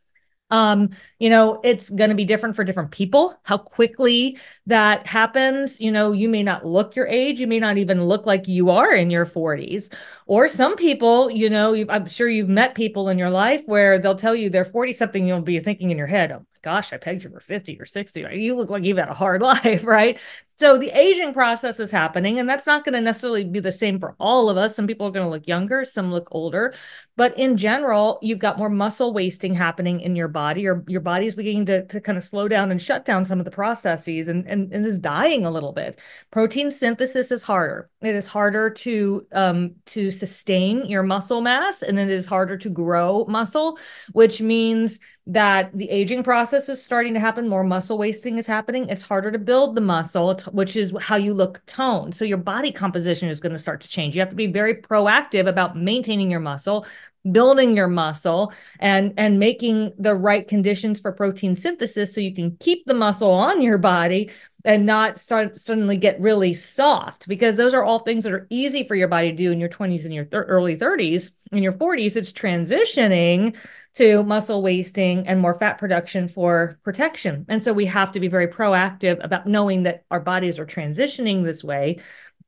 um, 0.50 0.90
you 1.18 1.28
know, 1.28 1.60
it's 1.62 1.90
going 1.90 2.10
to 2.10 2.16
be 2.16 2.24
different 2.24 2.56
for 2.56 2.64
different 2.64 2.90
people. 2.90 3.38
How 3.42 3.58
quickly 3.58 4.38
that 4.66 5.06
happens, 5.06 5.80
you 5.80 5.90
know, 5.90 6.12
you 6.12 6.28
may 6.28 6.42
not 6.42 6.64
look 6.64 6.96
your 6.96 7.06
age, 7.06 7.40
you 7.40 7.46
may 7.46 7.58
not 7.58 7.78
even 7.78 8.04
look 8.04 8.26
like 8.26 8.48
you 8.48 8.70
are 8.70 8.94
in 8.94 9.10
your 9.10 9.26
40s. 9.26 9.90
Or 10.26 10.48
some 10.48 10.76
people, 10.76 11.30
you 11.30 11.50
know, 11.50 11.74
I'm 11.88 12.06
sure 12.06 12.28
you've 12.28 12.48
met 12.48 12.74
people 12.74 13.08
in 13.08 13.18
your 13.18 13.30
life 13.30 13.62
where 13.66 13.98
they'll 13.98 14.14
tell 14.14 14.34
you 14.34 14.50
they're 14.50 14.64
40 14.64 14.92
something, 14.92 15.26
you'll 15.26 15.40
be 15.42 15.58
thinking 15.60 15.90
in 15.90 15.98
your 15.98 16.06
head, 16.06 16.32
oh 16.32 16.38
my 16.38 16.44
gosh, 16.62 16.92
I 16.92 16.96
pegged 16.98 17.24
you 17.24 17.30
for 17.30 17.40
50 17.40 17.80
or 17.80 17.86
60. 17.86 18.26
You 18.32 18.56
look 18.56 18.70
like 18.70 18.84
you've 18.84 18.98
had 18.98 19.08
a 19.08 19.14
hard 19.14 19.42
life, 19.42 19.84
right? 19.84 20.18
So 20.58 20.76
the 20.76 20.90
aging 20.90 21.34
process 21.34 21.78
is 21.78 21.92
happening, 21.92 22.40
and 22.40 22.50
that's 22.50 22.66
not 22.66 22.84
going 22.84 22.94
to 22.94 23.00
necessarily 23.00 23.44
be 23.44 23.60
the 23.60 23.70
same 23.70 24.00
for 24.00 24.16
all 24.18 24.50
of 24.50 24.56
us. 24.56 24.74
Some 24.74 24.88
people 24.88 25.06
are 25.06 25.12
going 25.12 25.24
to 25.24 25.30
look 25.30 25.46
younger, 25.46 25.84
some 25.84 26.10
look 26.10 26.26
older. 26.32 26.74
But 27.16 27.36
in 27.38 27.56
general, 27.56 28.18
you've 28.22 28.38
got 28.38 28.58
more 28.58 28.68
muscle 28.68 29.12
wasting 29.12 29.54
happening 29.54 30.00
in 30.00 30.16
your 30.16 30.28
body, 30.28 30.66
or 30.66 30.84
your 30.88 31.00
body 31.00 31.26
is 31.26 31.36
beginning 31.36 31.66
to, 31.66 31.84
to 31.86 32.00
kind 32.00 32.18
of 32.18 32.24
slow 32.24 32.48
down 32.48 32.70
and 32.70 32.82
shut 32.82 33.04
down 33.04 33.24
some 33.24 33.38
of 33.38 33.44
the 33.44 33.50
processes 33.50 34.26
and, 34.26 34.46
and, 34.46 34.72
and 34.72 34.84
is 34.84 34.98
dying 34.98 35.44
a 35.44 35.50
little 35.50 35.72
bit. 35.72 35.98
Protein 36.30 36.70
synthesis 36.70 37.30
is 37.30 37.42
harder. 37.42 37.88
It 38.00 38.14
is 38.14 38.26
harder 38.26 38.70
to 38.70 39.26
um, 39.32 39.74
to 39.86 40.10
sustain 40.10 40.86
your 40.86 41.02
muscle 41.02 41.40
mass, 41.40 41.82
and 41.82 41.98
it 41.98 42.10
is 42.10 42.26
harder 42.26 42.56
to 42.58 42.70
grow 42.70 43.24
muscle, 43.28 43.78
which 44.12 44.40
means 44.40 45.00
that 45.26 45.76
the 45.76 45.90
aging 45.90 46.22
process 46.22 46.68
is 46.68 46.82
starting 46.82 47.14
to 47.14 47.20
happen. 47.20 47.48
More 47.48 47.64
muscle 47.64 47.98
wasting 47.98 48.38
is 48.38 48.46
happening. 48.46 48.88
It's 48.88 49.02
harder 49.02 49.32
to 49.32 49.38
build 49.38 49.74
the 49.74 49.80
muscle, 49.80 50.40
which 50.52 50.76
is 50.76 50.94
how 51.00 51.16
you 51.16 51.34
look 51.34 51.62
toned. 51.66 52.14
So 52.14 52.24
your 52.24 52.38
body 52.38 52.72
composition 52.72 53.28
is 53.28 53.40
going 53.40 53.52
to 53.52 53.58
start 53.58 53.80
to 53.82 53.88
change. 53.88 54.14
You 54.14 54.20
have 54.20 54.30
to 54.30 54.36
be 54.36 54.46
very 54.46 54.74
proactive 54.74 55.46
about 55.46 55.76
maintaining 55.76 56.30
your 56.30 56.40
muscle, 56.40 56.86
building 57.32 57.76
your 57.76 57.88
muscle 57.88 58.52
and 58.78 59.12
and 59.16 59.38
making 59.38 59.92
the 59.98 60.14
right 60.14 60.46
conditions 60.46 61.00
for 61.00 61.12
protein 61.12 61.54
synthesis 61.54 62.14
so 62.14 62.20
you 62.20 62.34
can 62.34 62.56
keep 62.58 62.86
the 62.86 62.94
muscle 62.94 63.30
on 63.30 63.60
your 63.60 63.78
body 63.78 64.30
and 64.64 64.86
not 64.86 65.18
start 65.18 65.58
suddenly 65.58 65.96
get 65.96 66.20
really 66.20 66.54
soft 66.54 67.28
because 67.28 67.56
those 67.56 67.74
are 67.74 67.84
all 67.84 67.98
things 67.98 68.24
that 68.24 68.32
are 68.32 68.46
easy 68.50 68.84
for 68.84 68.94
your 68.94 69.08
body 69.08 69.30
to 69.30 69.36
do 69.36 69.52
in 69.52 69.60
your 69.60 69.68
20s 69.68 70.04
and 70.04 70.14
your 70.14 70.24
th- 70.24 70.44
early 70.46 70.76
30s 70.76 71.30
in 71.52 71.62
your 71.62 71.72
40s 71.72 72.16
it's 72.16 72.32
transitioning 72.32 73.54
to 73.98 74.22
muscle 74.22 74.62
wasting 74.62 75.26
and 75.26 75.40
more 75.40 75.58
fat 75.58 75.76
production 75.76 76.28
for 76.28 76.78
protection. 76.84 77.44
And 77.48 77.60
so 77.60 77.72
we 77.72 77.86
have 77.86 78.12
to 78.12 78.20
be 78.20 78.28
very 78.28 78.46
proactive 78.46 79.22
about 79.22 79.46
knowing 79.46 79.82
that 79.82 80.04
our 80.10 80.20
bodies 80.20 80.58
are 80.58 80.66
transitioning 80.66 81.44
this 81.44 81.64
way 81.64 81.98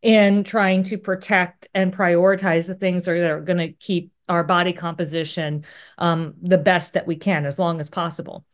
and 0.02 0.47
trying 0.47 0.85
to 0.85 0.97
protect 0.97 1.69
and 1.75 1.95
prioritize 1.95 2.69
the 2.69 2.75
things 2.75 3.04
that 3.04 3.16
are 3.16 3.40
going 3.40 3.59
to 3.59 3.73
keep 3.73 4.12
our 4.28 4.45
body 4.45 4.73
composition 4.73 5.64
um, 5.99 6.35
the 6.40 6.57
best 6.57 6.92
that 6.92 7.07
we 7.07 7.16
can 7.16 7.45
as 7.45 7.59
long 7.59 7.80
as 7.80 7.90
possible. 7.90 8.45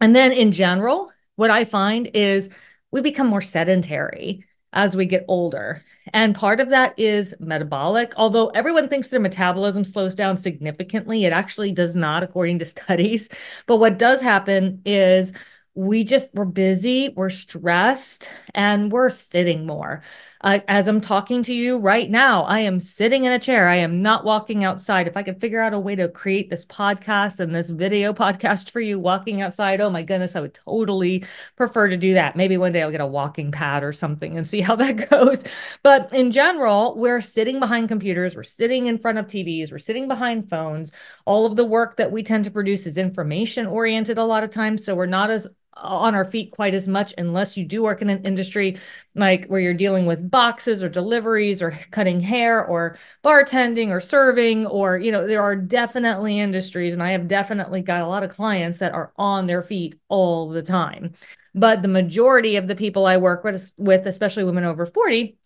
And 0.00 0.16
then 0.16 0.32
in 0.32 0.50
general, 0.50 1.12
what 1.36 1.50
I 1.50 1.66
find 1.66 2.10
is 2.14 2.48
we 2.90 3.02
become 3.02 3.26
more 3.26 3.42
sedentary 3.42 4.46
as 4.72 4.96
we 4.96 5.06
get 5.06 5.24
older. 5.28 5.84
And 6.12 6.34
part 6.34 6.60
of 6.60 6.68
that 6.70 6.98
is 6.98 7.34
metabolic. 7.40 8.12
Although 8.16 8.48
everyone 8.48 8.88
thinks 8.88 9.08
their 9.08 9.20
metabolism 9.20 9.84
slows 9.84 10.14
down 10.14 10.36
significantly, 10.36 11.24
it 11.24 11.32
actually 11.32 11.72
does 11.72 11.96
not, 11.96 12.22
according 12.22 12.58
to 12.60 12.64
studies. 12.66 13.28
But 13.66 13.76
what 13.76 13.98
does 13.98 14.20
happen 14.20 14.82
is 14.84 15.32
we 15.74 16.04
just, 16.04 16.28
we're 16.34 16.44
busy, 16.44 17.12
we're 17.16 17.30
stressed, 17.30 18.30
and 18.54 18.90
we're 18.90 19.10
sitting 19.10 19.66
more. 19.66 20.02
Uh, 20.42 20.60
as 20.68 20.88
I'm 20.88 21.02
talking 21.02 21.42
to 21.42 21.52
you 21.52 21.78
right 21.78 22.10
now, 22.10 22.44
I 22.44 22.60
am 22.60 22.80
sitting 22.80 23.24
in 23.24 23.32
a 23.32 23.38
chair. 23.38 23.68
I 23.68 23.76
am 23.76 24.00
not 24.00 24.24
walking 24.24 24.64
outside. 24.64 25.06
If 25.06 25.14
I 25.14 25.22
could 25.22 25.38
figure 25.38 25.60
out 25.60 25.74
a 25.74 25.78
way 25.78 25.94
to 25.96 26.08
create 26.08 26.48
this 26.48 26.64
podcast 26.64 27.40
and 27.40 27.54
this 27.54 27.68
video 27.68 28.12
podcast 28.14 28.70
for 28.70 28.80
you 28.80 28.98
walking 28.98 29.42
outside, 29.42 29.82
oh 29.82 29.90
my 29.90 30.02
goodness, 30.02 30.34
I 30.34 30.40
would 30.40 30.54
totally 30.54 31.26
prefer 31.56 31.88
to 31.88 31.96
do 31.98 32.14
that. 32.14 32.36
Maybe 32.36 32.56
one 32.56 32.72
day 32.72 32.82
I'll 32.82 32.90
get 32.90 33.02
a 33.02 33.06
walking 33.06 33.52
pad 33.52 33.84
or 33.84 33.92
something 33.92 34.38
and 34.38 34.46
see 34.46 34.62
how 34.62 34.76
that 34.76 35.10
goes. 35.10 35.44
But 35.82 36.10
in 36.10 36.30
general, 36.30 36.96
we're 36.96 37.20
sitting 37.20 37.60
behind 37.60 37.88
computers, 37.88 38.34
we're 38.34 38.42
sitting 38.42 38.86
in 38.86 38.96
front 38.96 39.18
of 39.18 39.26
TVs, 39.26 39.70
we're 39.70 39.78
sitting 39.78 40.08
behind 40.08 40.48
phones. 40.48 40.90
All 41.26 41.44
of 41.44 41.56
the 41.56 41.66
work 41.66 41.98
that 41.98 42.12
we 42.12 42.22
tend 42.22 42.44
to 42.44 42.50
produce 42.50 42.86
is 42.86 42.96
information 42.96 43.66
oriented 43.66 44.16
a 44.16 44.24
lot 44.24 44.42
of 44.42 44.50
times. 44.50 44.86
So 44.86 44.94
we're 44.94 45.04
not 45.04 45.30
as 45.30 45.48
on 45.74 46.14
our 46.14 46.24
feet 46.24 46.50
quite 46.50 46.74
as 46.74 46.88
much 46.88 47.14
unless 47.16 47.56
you 47.56 47.64
do 47.64 47.82
work 47.82 48.02
in 48.02 48.10
an 48.10 48.24
industry 48.24 48.76
like 49.14 49.46
where 49.46 49.60
you're 49.60 49.72
dealing 49.72 50.04
with 50.04 50.30
boxes 50.30 50.82
or 50.82 50.88
deliveries 50.88 51.62
or 51.62 51.78
cutting 51.90 52.20
hair 52.20 52.64
or 52.64 52.98
bartending 53.24 53.88
or 53.88 54.00
serving 54.00 54.66
or 54.66 54.98
you 54.98 55.10
know 55.12 55.26
there 55.26 55.42
are 55.42 55.56
definitely 55.56 56.38
industries 56.38 56.92
and 56.92 57.02
I 57.02 57.12
have 57.12 57.28
definitely 57.28 57.80
got 57.82 58.02
a 58.02 58.06
lot 58.06 58.22
of 58.22 58.30
clients 58.30 58.78
that 58.78 58.92
are 58.92 59.12
on 59.16 59.46
their 59.46 59.62
feet 59.62 59.94
all 60.08 60.48
the 60.48 60.62
time. 60.62 61.12
But 61.54 61.82
the 61.82 61.88
majority 61.88 62.56
of 62.56 62.68
the 62.68 62.76
people 62.76 63.06
I 63.06 63.16
work 63.16 63.44
with 63.44 63.72
with 63.76 64.06
especially 64.06 64.44
women 64.44 64.64
over 64.64 64.86
40 64.86 65.36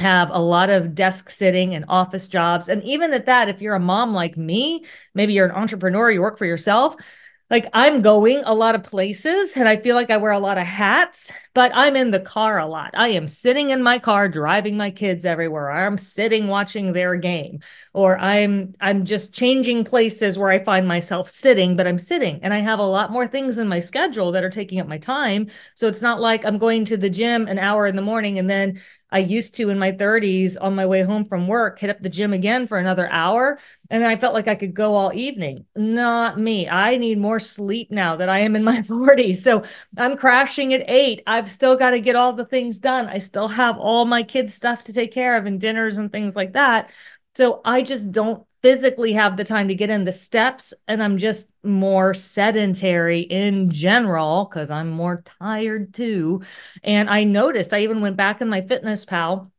have 0.00 0.30
a 0.30 0.38
lot 0.38 0.70
of 0.70 0.94
desk 0.94 1.28
sitting 1.28 1.74
and 1.74 1.84
office 1.88 2.28
jobs. 2.28 2.68
And 2.68 2.82
even 2.84 3.12
at 3.12 3.26
that 3.26 3.48
if 3.48 3.60
you're 3.60 3.74
a 3.74 3.80
mom 3.80 4.12
like 4.12 4.36
me 4.36 4.84
maybe 5.14 5.34
you're 5.34 5.46
an 5.46 5.52
entrepreneur 5.52 6.10
you 6.10 6.22
work 6.22 6.38
for 6.38 6.46
yourself 6.46 6.96
like 7.50 7.66
I'm 7.72 8.02
going 8.02 8.42
a 8.44 8.54
lot 8.54 8.74
of 8.74 8.82
places 8.84 9.56
and 9.56 9.66
I 9.66 9.76
feel 9.78 9.94
like 9.94 10.10
I 10.10 10.18
wear 10.18 10.32
a 10.32 10.38
lot 10.38 10.58
of 10.58 10.66
hats, 10.66 11.32
but 11.54 11.72
I'm 11.74 11.96
in 11.96 12.10
the 12.10 12.20
car 12.20 12.58
a 12.58 12.66
lot. 12.66 12.90
I 12.94 13.08
am 13.08 13.26
sitting 13.26 13.70
in 13.70 13.82
my 13.82 13.98
car 13.98 14.28
driving 14.28 14.76
my 14.76 14.90
kids 14.90 15.24
everywhere. 15.24 15.70
I'm 15.70 15.96
sitting 15.96 16.48
watching 16.48 16.92
their 16.92 17.16
game 17.16 17.60
or 17.94 18.18
I'm 18.18 18.74
I'm 18.80 19.06
just 19.06 19.32
changing 19.32 19.84
places 19.84 20.38
where 20.38 20.50
I 20.50 20.62
find 20.62 20.86
myself 20.86 21.30
sitting, 21.30 21.74
but 21.74 21.86
I'm 21.86 21.98
sitting 21.98 22.40
and 22.42 22.52
I 22.52 22.58
have 22.58 22.80
a 22.80 22.82
lot 22.82 23.10
more 23.10 23.26
things 23.26 23.56
in 23.56 23.66
my 23.66 23.80
schedule 23.80 24.32
that 24.32 24.44
are 24.44 24.50
taking 24.50 24.78
up 24.78 24.86
my 24.86 24.98
time. 24.98 25.48
So 25.74 25.88
it's 25.88 26.02
not 26.02 26.20
like 26.20 26.44
I'm 26.44 26.58
going 26.58 26.84
to 26.86 26.98
the 26.98 27.10
gym 27.10 27.48
an 27.48 27.58
hour 27.58 27.86
in 27.86 27.96
the 27.96 28.02
morning 28.02 28.38
and 28.38 28.50
then 28.50 28.80
I 29.10 29.18
used 29.20 29.54
to 29.56 29.70
in 29.70 29.78
my 29.78 29.92
30s 29.92 30.56
on 30.56 30.74
my 30.74 30.86
way 30.86 31.02
home 31.02 31.24
from 31.24 31.46
work, 31.48 31.78
hit 31.78 31.90
up 31.90 32.00
the 32.02 32.08
gym 32.08 32.32
again 32.32 32.66
for 32.66 32.78
another 32.78 33.08
hour. 33.10 33.58
And 33.90 34.02
then 34.02 34.10
I 34.10 34.16
felt 34.16 34.34
like 34.34 34.48
I 34.48 34.54
could 34.54 34.74
go 34.74 34.94
all 34.96 35.12
evening. 35.14 35.64
Not 35.74 36.38
me. 36.38 36.68
I 36.68 36.96
need 36.98 37.18
more 37.18 37.40
sleep 37.40 37.90
now 37.90 38.16
that 38.16 38.28
I 38.28 38.40
am 38.40 38.56
in 38.56 38.64
my 38.64 38.82
40s. 38.82 39.42
So 39.42 39.64
I'm 39.96 40.16
crashing 40.16 40.74
at 40.74 40.84
eight. 40.88 41.22
I've 41.26 41.50
still 41.50 41.76
got 41.76 41.90
to 41.90 42.00
get 42.00 42.16
all 42.16 42.32
the 42.32 42.44
things 42.44 42.78
done. 42.78 43.08
I 43.08 43.18
still 43.18 43.48
have 43.48 43.78
all 43.78 44.04
my 44.04 44.22
kids' 44.22 44.54
stuff 44.54 44.84
to 44.84 44.92
take 44.92 45.12
care 45.12 45.36
of 45.36 45.46
and 45.46 45.60
dinners 45.60 45.98
and 45.98 46.12
things 46.12 46.34
like 46.36 46.52
that. 46.52 46.90
So 47.34 47.60
I 47.64 47.82
just 47.82 48.10
don't 48.10 48.44
physically 48.62 49.12
have 49.12 49.36
the 49.36 49.44
time 49.44 49.68
to 49.68 49.74
get 49.74 49.90
in 49.90 50.04
the 50.04 50.12
steps 50.12 50.74
and 50.88 51.02
I'm 51.02 51.18
just 51.18 51.50
more 51.62 52.14
sedentary 52.14 53.20
in 53.20 53.70
general 53.70 54.46
because 54.46 54.70
I'm 54.70 54.90
more 54.90 55.22
tired 55.40 55.94
too. 55.94 56.42
And 56.82 57.08
I 57.08 57.24
noticed 57.24 57.72
I 57.72 57.80
even 57.80 58.00
went 58.00 58.16
back 58.16 58.40
in 58.40 58.48
MyFitnessPal 58.48 59.50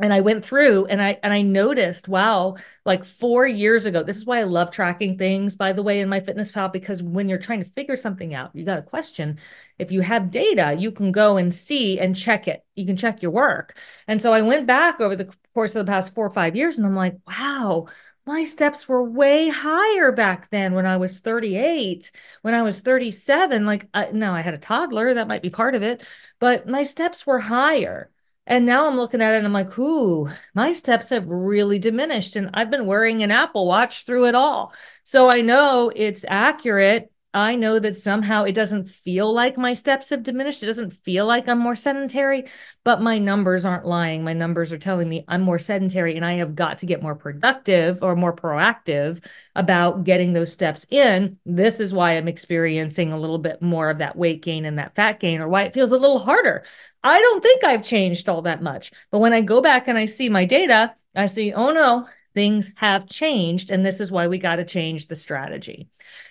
and 0.00 0.12
I 0.12 0.20
went 0.20 0.44
through 0.44 0.86
and 0.86 1.00
I 1.00 1.18
and 1.22 1.32
I 1.32 1.42
noticed, 1.42 2.08
wow, 2.08 2.56
like 2.84 3.04
four 3.04 3.46
years 3.46 3.86
ago. 3.86 4.02
This 4.02 4.16
is 4.16 4.26
why 4.26 4.40
I 4.40 4.44
love 4.44 4.70
tracking 4.72 5.16
things, 5.16 5.54
by 5.54 5.72
the 5.72 5.82
way, 5.82 6.00
in 6.00 6.08
MyFitnessPal, 6.08 6.72
because 6.72 7.02
when 7.02 7.28
you're 7.28 7.38
trying 7.38 7.62
to 7.62 7.70
figure 7.70 7.94
something 7.96 8.34
out, 8.34 8.50
you 8.54 8.64
got 8.64 8.78
a 8.78 8.82
question. 8.82 9.38
If 9.78 9.92
you 9.92 10.00
have 10.00 10.30
data, 10.30 10.74
you 10.76 10.90
can 10.90 11.12
go 11.12 11.36
and 11.36 11.54
see 11.54 12.00
and 12.00 12.16
check 12.16 12.48
it. 12.48 12.64
You 12.74 12.84
can 12.86 12.96
check 12.96 13.22
your 13.22 13.30
work. 13.30 13.78
And 14.08 14.20
so 14.20 14.32
I 14.32 14.42
went 14.42 14.66
back 14.66 15.00
over 15.00 15.14
the 15.14 15.32
course 15.54 15.74
of 15.76 15.84
the 15.86 15.90
past 15.90 16.14
four 16.14 16.26
or 16.26 16.30
five 16.30 16.56
years 16.56 16.78
and 16.78 16.86
I'm 16.86 16.96
like, 16.96 17.16
wow, 17.26 17.86
my 18.26 18.44
steps 18.44 18.88
were 18.88 19.02
way 19.02 19.48
higher 19.48 20.12
back 20.12 20.50
then 20.50 20.74
when 20.74 20.86
I 20.86 20.96
was 20.96 21.20
38, 21.20 22.10
when 22.42 22.54
I 22.54 22.62
was 22.62 22.80
37. 22.80 23.66
Like, 23.66 23.88
I, 23.94 24.12
now 24.12 24.34
I 24.34 24.40
had 24.42 24.54
a 24.54 24.58
toddler, 24.58 25.14
that 25.14 25.28
might 25.28 25.42
be 25.42 25.50
part 25.50 25.74
of 25.74 25.82
it, 25.82 26.02
but 26.38 26.68
my 26.68 26.84
steps 26.84 27.26
were 27.26 27.40
higher. 27.40 28.10
And 28.46 28.66
now 28.66 28.88
I'm 28.88 28.96
looking 28.96 29.22
at 29.22 29.34
it 29.34 29.38
and 29.38 29.46
I'm 29.46 29.52
like, 29.52 29.78
ooh, 29.78 30.28
my 30.54 30.72
steps 30.72 31.10
have 31.10 31.28
really 31.28 31.78
diminished. 31.78 32.34
And 32.34 32.50
I've 32.54 32.70
been 32.70 32.86
wearing 32.86 33.22
an 33.22 33.30
Apple 33.30 33.66
Watch 33.66 34.04
through 34.04 34.26
it 34.26 34.34
all. 34.34 34.72
So 35.04 35.30
I 35.30 35.42
know 35.42 35.92
it's 35.94 36.24
accurate 36.28 37.11
I 37.34 37.56
know 37.56 37.78
that 37.78 37.96
somehow 37.96 38.44
it 38.44 38.52
doesn't 38.52 38.90
feel 38.90 39.32
like 39.32 39.56
my 39.56 39.72
steps 39.72 40.10
have 40.10 40.22
diminished. 40.22 40.62
It 40.62 40.66
doesn't 40.66 40.92
feel 40.92 41.24
like 41.24 41.48
I'm 41.48 41.58
more 41.58 41.74
sedentary, 41.74 42.44
but 42.84 43.00
my 43.00 43.18
numbers 43.18 43.64
aren't 43.64 43.86
lying. 43.86 44.22
My 44.22 44.34
numbers 44.34 44.70
are 44.70 44.78
telling 44.78 45.08
me 45.08 45.24
I'm 45.28 45.40
more 45.40 45.58
sedentary 45.58 46.14
and 46.16 46.26
I 46.26 46.34
have 46.34 46.54
got 46.54 46.80
to 46.80 46.86
get 46.86 47.02
more 47.02 47.14
productive 47.14 48.02
or 48.02 48.16
more 48.16 48.36
proactive 48.36 49.24
about 49.54 50.04
getting 50.04 50.34
those 50.34 50.52
steps 50.52 50.84
in. 50.90 51.38
This 51.46 51.80
is 51.80 51.94
why 51.94 52.12
I'm 52.12 52.28
experiencing 52.28 53.12
a 53.12 53.18
little 53.18 53.38
bit 53.38 53.62
more 53.62 53.88
of 53.88 53.98
that 53.98 54.16
weight 54.16 54.42
gain 54.42 54.66
and 54.66 54.78
that 54.78 54.94
fat 54.94 55.18
gain, 55.18 55.40
or 55.40 55.48
why 55.48 55.62
it 55.62 55.74
feels 55.74 55.92
a 55.92 55.98
little 55.98 56.18
harder. 56.18 56.64
I 57.02 57.18
don't 57.18 57.42
think 57.42 57.64
I've 57.64 57.82
changed 57.82 58.28
all 58.28 58.42
that 58.42 58.62
much. 58.62 58.92
But 59.10 59.20
when 59.20 59.32
I 59.32 59.40
go 59.40 59.60
back 59.62 59.88
and 59.88 59.96
I 59.96 60.04
see 60.06 60.28
my 60.28 60.44
data, 60.44 60.94
I 61.16 61.26
see, 61.26 61.52
oh 61.52 61.70
no, 61.72 62.08
things 62.34 62.70
have 62.76 63.08
changed. 63.08 63.70
And 63.70 63.84
this 63.84 64.00
is 64.00 64.10
why 64.10 64.28
we 64.28 64.38
got 64.38 64.56
to 64.56 64.64
change 64.64 65.08
the 65.08 65.16
strategy. 65.16 65.88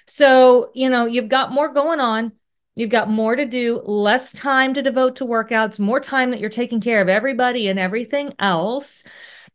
So, 0.07 0.71
you 0.73 0.89
know, 0.89 1.05
you've 1.05 1.29
got 1.29 1.51
more 1.51 1.73
going 1.73 1.99
on. 1.99 2.33
You've 2.75 2.89
got 2.89 3.09
more 3.09 3.35
to 3.35 3.45
do, 3.45 3.81
less 3.83 4.31
time 4.31 4.73
to 4.75 4.81
devote 4.81 5.17
to 5.17 5.25
workouts, 5.25 5.77
more 5.77 5.99
time 5.99 6.31
that 6.31 6.39
you're 6.39 6.49
taking 6.49 6.79
care 6.79 7.01
of 7.01 7.09
everybody 7.09 7.67
and 7.67 7.77
everything 7.77 8.33
else. 8.39 9.03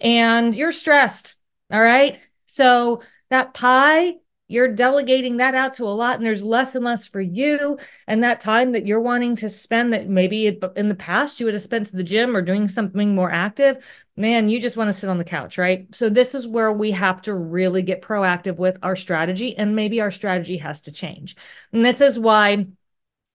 And 0.00 0.54
you're 0.54 0.72
stressed. 0.72 1.36
All 1.72 1.80
right. 1.80 2.20
So, 2.46 3.02
that 3.30 3.54
pie 3.54 4.14
you're 4.48 4.68
delegating 4.68 5.38
that 5.38 5.54
out 5.54 5.74
to 5.74 5.84
a 5.84 5.90
lot 5.90 6.16
and 6.16 6.24
there's 6.24 6.44
less 6.44 6.74
and 6.74 6.84
less 6.84 7.06
for 7.06 7.20
you 7.20 7.78
and 8.06 8.22
that 8.22 8.40
time 8.40 8.72
that 8.72 8.86
you're 8.86 9.00
wanting 9.00 9.36
to 9.36 9.48
spend 9.48 9.92
that 9.92 10.08
maybe 10.08 10.46
in 10.76 10.88
the 10.88 10.94
past 10.94 11.40
you 11.40 11.46
would 11.46 11.54
have 11.54 11.62
spent 11.62 11.86
to 11.88 11.96
the 11.96 12.04
gym 12.04 12.36
or 12.36 12.42
doing 12.42 12.68
something 12.68 13.14
more 13.14 13.30
active 13.30 13.84
man 14.16 14.48
you 14.48 14.60
just 14.60 14.76
want 14.76 14.88
to 14.88 14.92
sit 14.92 15.10
on 15.10 15.18
the 15.18 15.24
couch 15.24 15.58
right? 15.58 15.86
So 15.94 16.08
this 16.08 16.34
is 16.34 16.46
where 16.46 16.72
we 16.72 16.92
have 16.92 17.22
to 17.22 17.34
really 17.34 17.82
get 17.82 18.02
proactive 18.02 18.56
with 18.56 18.78
our 18.82 18.96
strategy 18.96 19.56
and 19.56 19.76
maybe 19.76 20.00
our 20.00 20.10
strategy 20.10 20.58
has 20.58 20.80
to 20.82 20.92
change. 20.92 21.36
And 21.72 21.84
this 21.84 22.00
is 22.00 22.18
why 22.18 22.66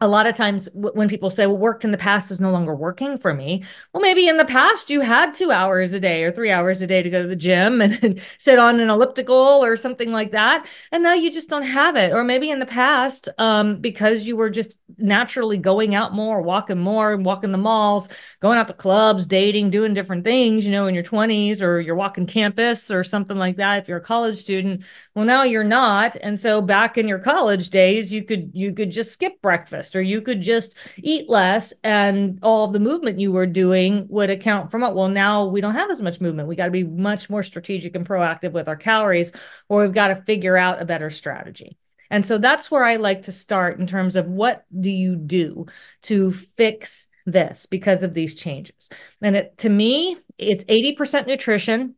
a 0.01 0.07
lot 0.07 0.25
of 0.25 0.35
times 0.35 0.67
when 0.73 1.07
people 1.07 1.29
say 1.29 1.45
well 1.45 1.57
worked 1.57 1.85
in 1.85 1.91
the 1.91 1.97
past 1.97 2.31
is 2.31 2.41
no 2.41 2.51
longer 2.51 2.73
working 2.75 3.19
for 3.19 3.35
me. 3.35 3.63
Well 3.93 4.01
maybe 4.01 4.27
in 4.27 4.37
the 4.37 4.45
past 4.45 4.89
you 4.89 5.01
had 5.01 5.33
two 5.33 5.51
hours 5.51 5.93
a 5.93 5.99
day 5.99 6.23
or 6.23 6.31
three 6.31 6.49
hours 6.49 6.81
a 6.81 6.87
day 6.87 7.03
to 7.03 7.09
go 7.09 7.21
to 7.21 7.27
the 7.27 7.35
gym 7.35 7.81
and 7.81 8.19
sit 8.39 8.57
on 8.57 8.79
an 8.79 8.89
elliptical 8.89 9.35
or 9.35 9.77
something 9.77 10.11
like 10.11 10.31
that 10.31 10.65
and 10.91 11.03
now 11.03 11.13
you 11.13 11.31
just 11.31 11.49
don't 11.49 11.61
have 11.63 11.95
it. 11.95 12.11
Or 12.11 12.23
maybe 12.23 12.49
in 12.49 12.59
the 12.59 12.65
past 12.65 13.29
um, 13.37 13.79
because 13.79 14.25
you 14.25 14.35
were 14.35 14.49
just 14.49 14.75
naturally 14.97 15.57
going 15.57 15.93
out 15.93 16.13
more 16.13 16.41
walking 16.41 16.79
more 16.79 17.15
walking 17.17 17.51
the 17.51 17.57
malls 17.57 18.09
going 18.39 18.57
out 18.57 18.67
to 18.67 18.73
clubs 18.73 19.25
dating 19.25 19.69
doing 19.69 19.93
different 19.93 20.25
things 20.25 20.65
you 20.65 20.71
know 20.71 20.87
in 20.87 20.95
your 20.95 21.03
20s 21.03 21.61
or 21.61 21.79
you're 21.79 21.95
walking 21.95 22.25
campus 22.25 22.89
or 22.91 23.03
something 23.03 23.37
like 23.37 23.57
that 23.57 23.83
if 23.83 23.87
you're 23.87 23.99
a 23.99 24.01
college 24.01 24.37
student. 24.37 24.83
Well 25.13 25.25
now 25.25 25.43
you're 25.43 25.63
not 25.63 26.17
and 26.21 26.39
so 26.39 26.59
back 26.59 26.97
in 26.97 27.07
your 27.07 27.19
college 27.19 27.69
days 27.69 28.11
you 28.11 28.23
could 28.23 28.51
you 28.53 28.73
could 28.73 28.89
just 28.89 29.11
skip 29.11 29.39
breakfast 29.43 29.90
or 29.95 30.01
you 30.01 30.21
could 30.21 30.41
just 30.41 30.75
eat 30.97 31.29
less 31.29 31.73
and 31.83 32.39
all 32.41 32.65
of 32.65 32.73
the 32.73 32.79
movement 32.79 33.19
you 33.19 33.31
were 33.31 33.45
doing 33.45 34.05
would 34.09 34.29
account 34.29 34.71
for 34.71 34.79
what 34.79 34.95
well 34.95 35.07
now 35.07 35.45
we 35.45 35.61
don't 35.61 35.75
have 35.75 35.91
as 35.91 36.01
much 36.01 36.21
movement. 36.21 36.47
We 36.47 36.55
got 36.55 36.65
to 36.65 36.71
be 36.71 36.83
much 36.83 37.29
more 37.29 37.43
strategic 37.43 37.95
and 37.95 38.07
proactive 38.07 38.51
with 38.51 38.67
our 38.67 38.75
calories 38.75 39.31
or 39.69 39.81
we've 39.81 39.93
got 39.93 40.07
to 40.09 40.15
figure 40.23 40.57
out 40.57 40.81
a 40.81 40.85
better 40.85 41.09
strategy. 41.09 41.77
And 42.09 42.25
so 42.25 42.37
that's 42.37 42.69
where 42.69 42.83
i 42.83 42.97
like 42.97 43.23
to 43.23 43.31
start 43.31 43.79
in 43.79 43.87
terms 43.87 44.15
of 44.15 44.27
what 44.27 44.65
do 44.77 44.89
you 44.89 45.15
do 45.15 45.67
to 46.03 46.33
fix 46.33 47.07
this 47.25 47.65
because 47.65 48.03
of 48.03 48.13
these 48.13 48.35
changes. 48.35 48.89
And 49.21 49.35
it 49.35 49.57
to 49.59 49.69
me 49.69 50.17
it's 50.37 50.63
80% 50.65 51.27
nutrition. 51.27 51.95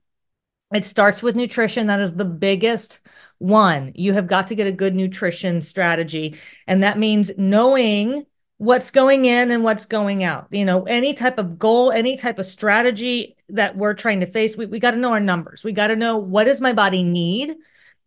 It 0.73 0.83
starts 0.83 1.23
with 1.23 1.35
nutrition. 1.35 1.87
That 1.87 2.01
is 2.01 2.15
the 2.15 2.25
biggest 2.25 2.99
one. 3.37 3.91
You 3.95 4.13
have 4.13 4.27
got 4.27 4.47
to 4.47 4.55
get 4.55 4.67
a 4.67 4.71
good 4.71 4.95
nutrition 4.95 5.61
strategy. 5.61 6.37
And 6.67 6.83
that 6.83 6.97
means 6.97 7.31
knowing 7.37 8.25
what's 8.57 8.91
going 8.91 9.25
in 9.25 9.51
and 9.51 9.63
what's 9.63 9.85
going 9.85 10.23
out. 10.23 10.47
You 10.51 10.65
know, 10.65 10.83
any 10.83 11.13
type 11.13 11.37
of 11.37 11.59
goal, 11.59 11.91
any 11.91 12.17
type 12.17 12.39
of 12.39 12.45
strategy 12.45 13.35
that 13.49 13.75
we're 13.75 13.93
trying 13.93 14.21
to 14.21 14.25
face, 14.25 14.55
we, 14.55 14.65
we 14.65 14.79
got 14.79 14.91
to 14.91 14.97
know 14.97 15.11
our 15.11 15.19
numbers. 15.19 15.63
We 15.63 15.73
got 15.73 15.87
to 15.87 15.95
know 15.95 16.17
what 16.17 16.45
does 16.45 16.61
my 16.61 16.73
body 16.73 17.03
need? 17.03 17.55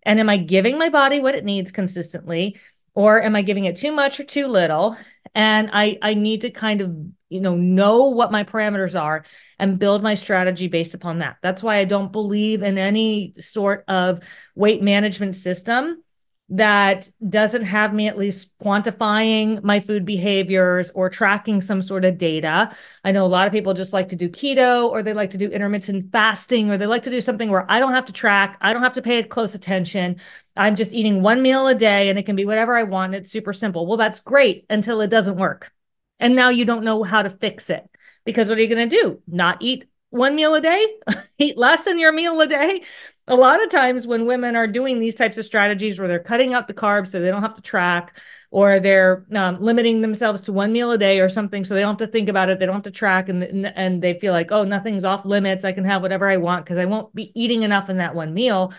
And 0.05 0.21
am 0.21 0.29
I 0.29 0.37
giving 0.37 0.79
my 0.79 0.89
body 0.89 1.21
what 1.21 1.35
it 1.35 1.45
needs 1.45 1.73
consistently? 1.73 2.59
Or 2.95 3.23
am 3.23 3.37
I 3.37 3.43
giving 3.43 3.65
it 3.65 3.77
too 3.77 3.93
much 3.93 4.19
or 4.19 4.25
too 4.25 4.47
little? 4.47 4.97
And 5.35 5.69
I, 5.73 5.99
I 6.01 6.15
need 6.15 6.41
to 6.43 6.51
kind 6.51 6.81
of 6.81 6.97
you 7.29 7.41
know 7.41 7.57
know 7.57 8.09
what 8.11 8.33
my 8.33 8.45
parameters 8.45 9.01
are 9.01 9.25
and 9.59 9.79
build 9.79 10.03
my 10.03 10.15
strategy 10.15 10.69
based 10.69 10.95
upon 10.95 11.19
that 11.19 11.37
that's 11.43 11.63
why 11.63 11.77
i 11.77 11.85
don't 11.85 12.13
believe 12.13 12.63
in 12.63 12.79
any 12.79 13.35
sort 13.39 13.85
of 13.89 14.21
weight 14.55 14.83
management 14.83 15.35
system 15.37 16.03
that 16.49 17.11
doesn't 17.29 17.65
have 17.65 17.93
me 17.93 18.07
at 18.07 18.17
least 18.17 18.57
quantifying 18.59 19.61
my 19.65 19.81
food 19.81 20.05
behaviors 20.05 20.93
or 20.93 21.11
tracking 21.11 21.61
some 21.61 21.83
sort 21.83 22.05
of 22.05 22.19
data. 22.19 22.73
I 23.03 23.11
know 23.11 23.27
a 23.27 23.29
lot 23.29 23.49
of 23.49 23.53
people 23.53 23.75
just 23.75 23.93
like 23.93 24.11
to 24.11 24.17
do 24.17 24.29
keto 24.29 24.89
or 24.89 25.03
they 25.03 25.13
like 25.13 25.31
to 25.31 25.39
do 25.39 25.49
intermittent 25.49 26.13
fasting 26.13 26.71
or 26.71 26.79
they 26.79 26.87
like 26.87 27.03
to 27.03 27.11
do 27.11 27.21
something 27.21 27.51
where 27.51 27.69
I 27.69 27.81
don't 27.81 27.95
have 27.95 28.07
to 28.07 28.13
track, 28.13 28.59
I 28.61 28.73
don't 28.73 28.85
have 28.85 28.95
to 28.95 29.03
pay 29.03 29.25
close 29.25 29.57
attention. 29.57 30.21
I'm 30.57 30.77
just 30.77 30.93
eating 30.93 31.21
one 31.21 31.43
meal 31.43 31.67
a 31.67 31.75
day 31.75 32.09
and 32.09 32.19
it 32.19 32.27
can 32.27 32.37
be 32.37 32.45
whatever 32.45 32.77
I 32.77 32.85
want. 32.85 33.17
It's 33.17 33.33
super 33.33 33.53
simple. 33.53 33.85
Well, 33.85 33.97
that's 33.97 34.21
great 34.21 34.67
until 34.71 35.01
it 35.01 35.09
doesn't 35.11 35.37
work. 35.37 35.73
And 36.19 36.35
now 36.35 36.49
you 36.49 36.65
don't 36.65 36.85
know 36.85 37.03
how 37.03 37.23
to 37.23 37.31
fix 37.31 37.71
it 37.71 37.89
because 38.25 38.49
what 38.49 38.59
are 38.59 38.63
you 38.63 38.75
going 38.75 38.89
to 38.89 38.97
do? 38.97 39.23
Not 39.27 39.59
eat 39.61 39.85
one 40.11 40.35
meal 40.35 40.55
a 40.55 40.61
day? 40.61 40.87
eat 41.39 41.59
less 41.59 41.85
than 41.85 41.99
your 41.99 42.13
meal 42.13 42.41
a 42.41 42.49
day? 42.49 42.83
A 43.29 43.35
lot 43.35 43.63
of 43.63 43.71
times 43.71 44.07
when 44.07 44.27
women 44.27 44.57
are 44.57 44.67
doing 44.67 44.99
these 44.99 45.15
types 45.15 45.37
of 45.37 45.45
strategies 45.45 45.99
where 45.99 46.09
they're 46.09 46.19
cutting 46.19 46.55
out 46.55 46.69
the 46.69 46.75
carbs 46.75 47.09
so 47.09 47.21
they 47.21 47.31
don't 47.31 47.43
have 47.43 47.55
to 47.57 47.63
track 47.63 48.19
or 48.51 48.81
they're 48.81 49.27
um, 49.35 49.61
limiting 49.61 50.01
themselves 50.01 50.43
to 50.43 50.53
one 50.53 50.73
meal 50.73 50.91
a 50.93 50.99
day 50.99 51.21
or 51.21 51.29
something 51.29 51.65
so 51.65 51.75
they 51.75 51.81
don't 51.81 52.01
have 52.01 52.09
to 52.09 52.13
think 52.13 52.29
about 52.29 52.49
it 52.49 52.59
they 52.59 52.67
don't 52.67 52.77
have 52.77 52.85
to 52.85 52.91
track 52.91 53.29
and, 53.29 53.43
and 53.45 54.03
they 54.03 54.19
feel 54.19 54.33
like 54.33 54.53
oh 54.53 54.65
nothing's 54.65 55.05
off 55.05 55.25
limits 55.25 55.65
i 55.65 55.73
can 55.73 55.85
have 55.85 56.03
whatever 56.03 56.29
i 56.29 56.37
want 56.37 56.65
because 56.65 56.79
i 56.79 56.85
won't 56.85 57.15
be 57.15 57.33
eating 57.35 57.63
enough 57.65 57.91
in 57.91 57.99
that 57.99 58.15
one 58.15 58.33
meal 58.33 58.73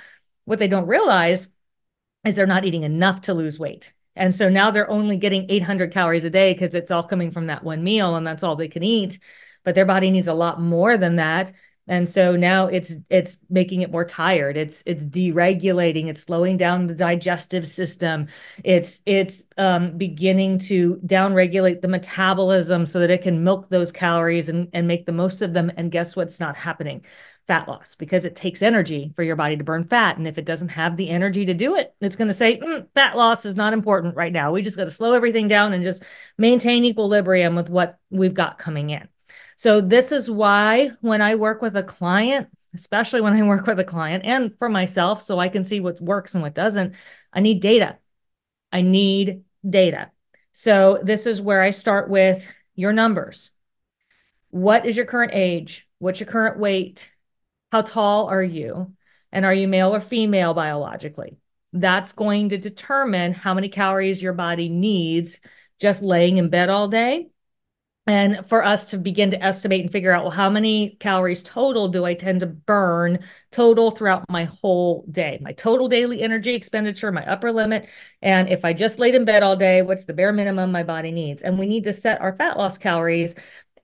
what 0.46 0.60
they 0.60 0.68
don't 0.68 0.88
realize 0.88 1.48
is 2.26 2.36
they're 2.36 2.48
not 2.48 2.66
eating 2.66 2.84
enough 2.84 3.22
to 3.22 3.34
lose 3.34 3.60
weight 3.60 3.94
and 4.18 4.34
so 4.34 4.50
now 4.50 4.72
they're 4.72 4.90
only 4.90 5.18
getting 5.18 5.46
800 5.50 5.92
calories 5.92 6.24
a 6.24 6.30
day 6.30 6.54
because 6.54 6.74
it's 6.76 6.92
all 6.92 7.04
coming 7.04 7.32
from 7.32 7.48
that 7.48 7.64
one 7.64 7.84
meal 7.84 8.16
and 8.16 8.26
that's 8.26 8.44
all 8.44 8.56
they 8.56 8.68
can 8.68 8.84
eat. 8.84 9.20
But 9.64 9.76
their 9.76 9.86
body 9.86 10.12
needs 10.12 10.28
a 10.28 10.34
lot 10.34 10.62
more 10.62 10.98
than 10.98 11.18
that. 11.18 11.52
And 11.90 12.08
so 12.08 12.36
now 12.36 12.68
it's 12.68 12.98
it's 13.10 13.38
making 13.50 13.82
it 13.82 13.92
more 13.92 14.04
tired. 14.04 14.58
It's 14.58 14.84
it's 14.86 15.06
deregulating. 15.06 16.08
It's 16.08 16.24
slowing 16.24 16.58
down 16.58 16.88
the 16.88 16.96
digestive 16.96 17.66
system. 17.68 18.28
It's 18.64 19.02
it's 19.06 19.46
um, 19.58 19.98
beginning 19.98 20.60
to 20.60 20.98
downregulate 21.06 21.82
the 21.82 21.88
metabolism 21.88 22.86
so 22.86 23.00
that 23.00 23.10
it 23.10 23.22
can 23.22 23.44
milk 23.44 23.70
those 23.70 23.94
calories 23.94 24.50
and 24.50 24.68
and 24.74 24.86
make 24.88 25.06
the 25.06 25.14
most 25.14 25.42
of 25.42 25.54
them. 25.54 25.72
And 25.78 25.92
guess 25.92 26.16
what's 26.16 26.42
not 26.42 26.58
happening? 26.58 27.06
Fat 27.48 27.68
loss 27.68 27.96
because 27.96 28.26
it 28.26 28.36
takes 28.36 28.62
energy 28.62 29.14
for 29.16 29.24
your 29.24 29.36
body 29.36 29.56
to 29.56 29.64
burn 29.64 29.86
fat. 29.86 30.18
And 30.18 30.28
if 30.28 30.38
it 30.38 30.46
doesn't 30.46 30.70
have 30.70 30.98
the 30.98 31.10
energy 31.10 31.46
to 31.46 31.54
do 31.54 31.76
it, 31.76 31.94
it's 32.02 32.16
going 32.16 32.28
to 32.28 32.34
say 32.34 32.60
mm, 32.60 32.88
fat 32.94 33.16
loss 33.16 33.46
is 33.46 33.56
not 33.56 33.74
important 33.74 34.16
right 34.16 34.34
now. 34.34 34.52
We 34.52 34.62
just 34.62 34.78
got 34.78 34.84
to 34.84 34.92
slow 34.92 35.14
everything 35.14 35.48
down 35.48 35.74
and 35.74 35.84
just 35.84 36.04
maintain 36.38 36.84
equilibrium 36.84 37.56
with 37.56 37.70
what 37.70 37.98
we've 38.10 38.34
got 38.34 38.58
coming 38.58 38.90
in. 38.90 39.08
So, 39.56 39.82
this 39.82 40.12
is 40.12 40.30
why 40.30 40.92
when 41.02 41.22
I 41.22 41.36
work 41.36 41.62
with 41.62 41.76
a 41.76 41.84
client, 41.84 42.50
especially 42.76 43.22
when 43.22 43.34
I 43.34 43.42
work 43.44 43.66
with 43.66 43.80
a 43.80 43.84
client 43.84 44.24
and 44.26 44.56
for 44.60 44.70
myself, 44.70 45.22
so 45.22 45.40
I 45.40 45.50
can 45.50 45.64
see 45.64 45.80
what 45.80 46.00
works 46.02 46.36
and 46.36 46.44
what 46.44 46.54
doesn't, 46.54 46.96
I 47.34 47.40
need 47.40 47.62
data. 47.62 47.98
I 48.72 48.82
need 48.82 49.44
data. 49.68 50.12
So, 50.52 51.00
this 51.02 51.26
is 51.26 51.42
where 51.42 51.62
I 51.62 51.72
start 51.72 52.10
with 52.10 52.48
your 52.76 52.94
numbers. 52.94 53.52
What 54.50 54.86
is 54.86 54.96
your 54.96 55.06
current 55.06 55.32
age? 55.34 55.88
What's 56.00 56.20
your 56.20 56.28
current 56.28 56.60
weight? 56.60 57.10
How 57.72 57.82
tall 57.82 58.28
are 58.28 58.44
you? 58.44 58.94
And 59.32 59.46
are 59.46 59.54
you 59.54 59.68
male 59.68 59.94
or 59.94 60.00
female 60.00 60.54
biologically? 60.54 61.38
That's 61.74 62.14
going 62.14 62.50
to 62.50 62.58
determine 62.58 63.34
how 63.34 63.54
many 63.54 63.70
calories 63.70 64.22
your 64.22 64.34
body 64.34 64.70
needs 64.70 65.40
just 65.80 66.02
laying 66.02 66.38
in 66.38 66.50
bed 66.50 66.70
all 66.70 66.88
day. 66.88 67.28
And 68.08 68.48
for 68.48 68.64
us 68.64 68.86
to 68.92 68.98
begin 68.98 69.32
to 69.32 69.44
estimate 69.44 69.82
and 69.82 69.92
figure 69.92 70.14
out, 70.14 70.24
well, 70.24 70.32
how 70.32 70.50
many 70.50 70.92
calories 71.02 71.44
total 71.44 71.90
do 71.90 72.06
I 72.06 72.14
tend 72.14 72.40
to 72.40 72.46
burn 72.46 73.20
total 73.52 73.92
throughout 73.92 74.24
my 74.30 74.46
whole 74.46 75.06
day? 75.12 75.40
My 75.42 75.52
total 75.52 75.90
daily 75.90 76.22
energy 76.22 76.56
expenditure, 76.56 77.12
my 77.12 77.30
upper 77.30 77.52
limit. 77.52 77.90
And 78.22 78.48
if 78.48 78.64
I 78.64 78.72
just 78.72 78.98
laid 78.98 79.14
in 79.14 79.26
bed 79.26 79.44
all 79.44 79.58
day, 79.58 79.82
what's 79.82 80.06
the 80.06 80.14
bare 80.14 80.32
minimum 80.32 80.72
my 80.72 80.84
body 80.84 81.12
needs? 81.12 81.42
And 81.42 81.60
we 81.60 81.66
need 81.66 81.84
to 81.84 81.92
set 81.92 82.22
our 82.22 82.34
fat 82.34 82.58
loss 82.58 82.78
calories 82.78 83.36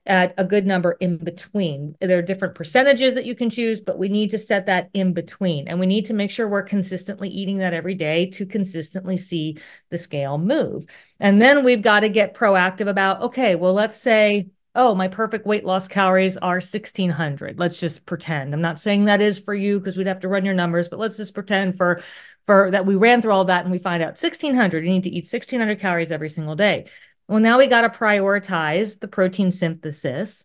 at 0.06 0.34
a 0.36 0.44
good 0.44 0.66
number 0.66 0.92
in 1.00 1.16
between. 1.16 1.96
There 2.00 2.18
are 2.18 2.22
different 2.22 2.54
percentages 2.54 3.14
that 3.14 3.24
you 3.24 3.34
can 3.34 3.48
choose, 3.48 3.80
but 3.80 3.98
we 3.98 4.08
need 4.08 4.30
to 4.30 4.38
set 4.38 4.66
that 4.66 4.90
in 4.92 5.14
between. 5.14 5.66
And 5.66 5.80
we 5.80 5.86
need 5.86 6.06
to 6.06 6.14
make 6.14 6.30
sure 6.30 6.46
we're 6.46 6.62
consistently 6.62 7.28
eating 7.28 7.58
that 7.58 7.72
every 7.72 7.94
day 7.94 8.26
to 8.30 8.44
consistently 8.44 9.16
see 9.16 9.58
the 9.90 9.98
scale 9.98 10.36
move. 10.36 10.84
And 11.20 11.40
then 11.40 11.64
we've 11.64 11.82
got 11.82 12.00
to 12.00 12.08
get 12.08 12.34
proactive 12.34 12.88
about 12.88 13.22
okay, 13.22 13.54
well, 13.54 13.72
let's 13.72 13.96
say, 13.96 14.48
oh, 14.74 14.94
my 14.94 15.08
perfect 15.08 15.46
weight 15.46 15.64
loss 15.64 15.88
calories 15.88 16.36
are 16.36 16.56
1600. 16.56 17.58
Let's 17.58 17.80
just 17.80 18.04
pretend. 18.04 18.52
I'm 18.52 18.60
not 18.60 18.78
saying 18.78 19.06
that 19.06 19.22
is 19.22 19.38
for 19.38 19.54
you 19.54 19.78
because 19.78 19.96
we'd 19.96 20.08
have 20.08 20.20
to 20.20 20.28
run 20.28 20.44
your 20.44 20.54
numbers, 20.54 20.88
but 20.88 20.98
let's 20.98 21.16
just 21.16 21.32
pretend 21.32 21.76
for 21.76 22.02
for 22.46 22.70
that 22.72 22.84
we 22.84 22.94
ran 22.94 23.22
through 23.22 23.32
all 23.32 23.46
that 23.46 23.64
and 23.64 23.72
we 23.72 23.78
find 23.78 24.02
out 24.02 24.20
1600 24.20 24.84
you 24.84 24.90
need 24.90 25.04
to 25.04 25.08
eat 25.08 25.24
1600 25.24 25.80
calories 25.80 26.12
every 26.12 26.28
single 26.28 26.54
day 26.54 26.84
well 27.28 27.40
now 27.40 27.58
we 27.58 27.66
got 27.66 27.82
to 27.82 27.88
prioritize 27.88 28.98
the 29.00 29.08
protein 29.08 29.50
synthesis 29.50 30.44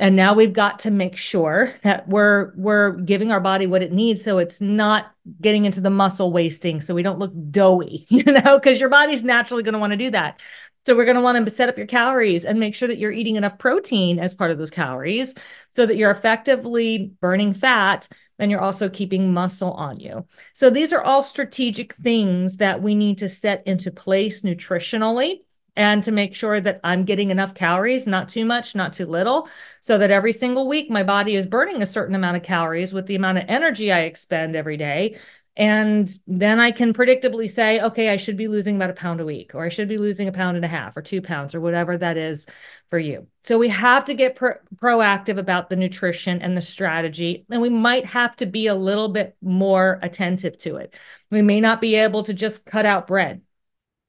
and 0.00 0.14
now 0.14 0.32
we've 0.32 0.52
got 0.52 0.80
to 0.80 0.90
make 0.90 1.16
sure 1.16 1.74
that 1.82 2.08
we're 2.08 2.52
we're 2.56 2.92
giving 2.92 3.32
our 3.32 3.40
body 3.40 3.66
what 3.66 3.82
it 3.82 3.92
needs 3.92 4.22
so 4.22 4.38
it's 4.38 4.60
not 4.60 5.12
getting 5.40 5.64
into 5.64 5.80
the 5.80 5.90
muscle 5.90 6.32
wasting 6.32 6.80
so 6.80 6.94
we 6.94 7.02
don't 7.02 7.18
look 7.18 7.32
doughy 7.50 8.06
you 8.10 8.24
know 8.24 8.58
because 8.58 8.80
your 8.80 8.88
body's 8.88 9.24
naturally 9.24 9.62
going 9.62 9.74
to 9.74 9.78
want 9.78 9.92
to 9.92 9.96
do 9.96 10.10
that 10.10 10.40
so 10.86 10.96
we're 10.96 11.04
going 11.04 11.16
to 11.16 11.20
want 11.20 11.44
to 11.44 11.54
set 11.54 11.68
up 11.68 11.76
your 11.76 11.86
calories 11.86 12.46
and 12.46 12.58
make 12.58 12.74
sure 12.74 12.88
that 12.88 12.96
you're 12.96 13.12
eating 13.12 13.36
enough 13.36 13.58
protein 13.58 14.18
as 14.18 14.32
part 14.32 14.50
of 14.50 14.56
those 14.56 14.70
calories 14.70 15.34
so 15.74 15.84
that 15.84 15.96
you're 15.96 16.10
effectively 16.10 17.12
burning 17.20 17.52
fat 17.52 18.08
and 18.38 18.50
you're 18.50 18.62
also 18.62 18.88
keeping 18.88 19.34
muscle 19.34 19.72
on 19.72 20.00
you. 20.00 20.26
So 20.54 20.70
these 20.70 20.94
are 20.94 21.02
all 21.02 21.22
strategic 21.22 21.92
things 21.96 22.56
that 22.56 22.80
we 22.80 22.94
need 22.94 23.18
to 23.18 23.28
set 23.28 23.66
into 23.66 23.90
place 23.90 24.40
nutritionally 24.40 25.40
and 25.78 26.04
to 26.04 26.12
make 26.12 26.34
sure 26.34 26.60
that 26.60 26.80
I'm 26.84 27.04
getting 27.04 27.30
enough 27.30 27.54
calories, 27.54 28.06
not 28.06 28.28
too 28.28 28.44
much, 28.44 28.74
not 28.74 28.92
too 28.92 29.06
little, 29.06 29.48
so 29.80 29.96
that 29.96 30.10
every 30.10 30.34
single 30.34 30.68
week 30.68 30.90
my 30.90 31.02
body 31.02 31.36
is 31.36 31.46
burning 31.46 31.80
a 31.80 31.86
certain 31.86 32.14
amount 32.14 32.36
of 32.36 32.42
calories 32.42 32.92
with 32.92 33.06
the 33.06 33.14
amount 33.14 33.38
of 33.38 33.44
energy 33.48 33.90
I 33.90 34.00
expend 34.00 34.56
every 34.56 34.76
day 34.76 35.16
and 35.58 36.08
then 36.28 36.60
I 36.60 36.70
can 36.70 36.92
predictably 36.92 37.50
say, 37.50 37.80
okay, 37.80 38.10
I 38.10 38.16
should 38.16 38.36
be 38.36 38.46
losing 38.46 38.76
about 38.76 38.90
a 38.90 38.92
pound 38.92 39.20
a 39.20 39.24
week, 39.24 39.56
or 39.56 39.64
I 39.64 39.70
should 39.70 39.88
be 39.88 39.98
losing 39.98 40.28
a 40.28 40.32
pound 40.32 40.56
and 40.56 40.64
a 40.64 40.68
half, 40.68 40.96
or 40.96 41.02
two 41.02 41.20
pounds, 41.20 41.52
or 41.52 41.60
whatever 41.60 41.98
that 41.98 42.16
is 42.16 42.46
for 42.90 42.98
you. 42.98 43.26
So 43.42 43.58
we 43.58 43.68
have 43.70 44.04
to 44.04 44.14
get 44.14 44.36
pro- 44.36 44.54
proactive 44.76 45.36
about 45.36 45.68
the 45.68 45.74
nutrition 45.74 46.42
and 46.42 46.56
the 46.56 46.62
strategy. 46.62 47.44
And 47.50 47.60
we 47.60 47.70
might 47.70 48.06
have 48.06 48.36
to 48.36 48.46
be 48.46 48.68
a 48.68 48.74
little 48.76 49.08
bit 49.08 49.36
more 49.42 49.98
attentive 50.00 50.58
to 50.58 50.76
it. 50.76 50.94
We 51.32 51.42
may 51.42 51.60
not 51.60 51.80
be 51.80 51.96
able 51.96 52.22
to 52.22 52.34
just 52.34 52.64
cut 52.64 52.86
out 52.86 53.08
bread 53.08 53.42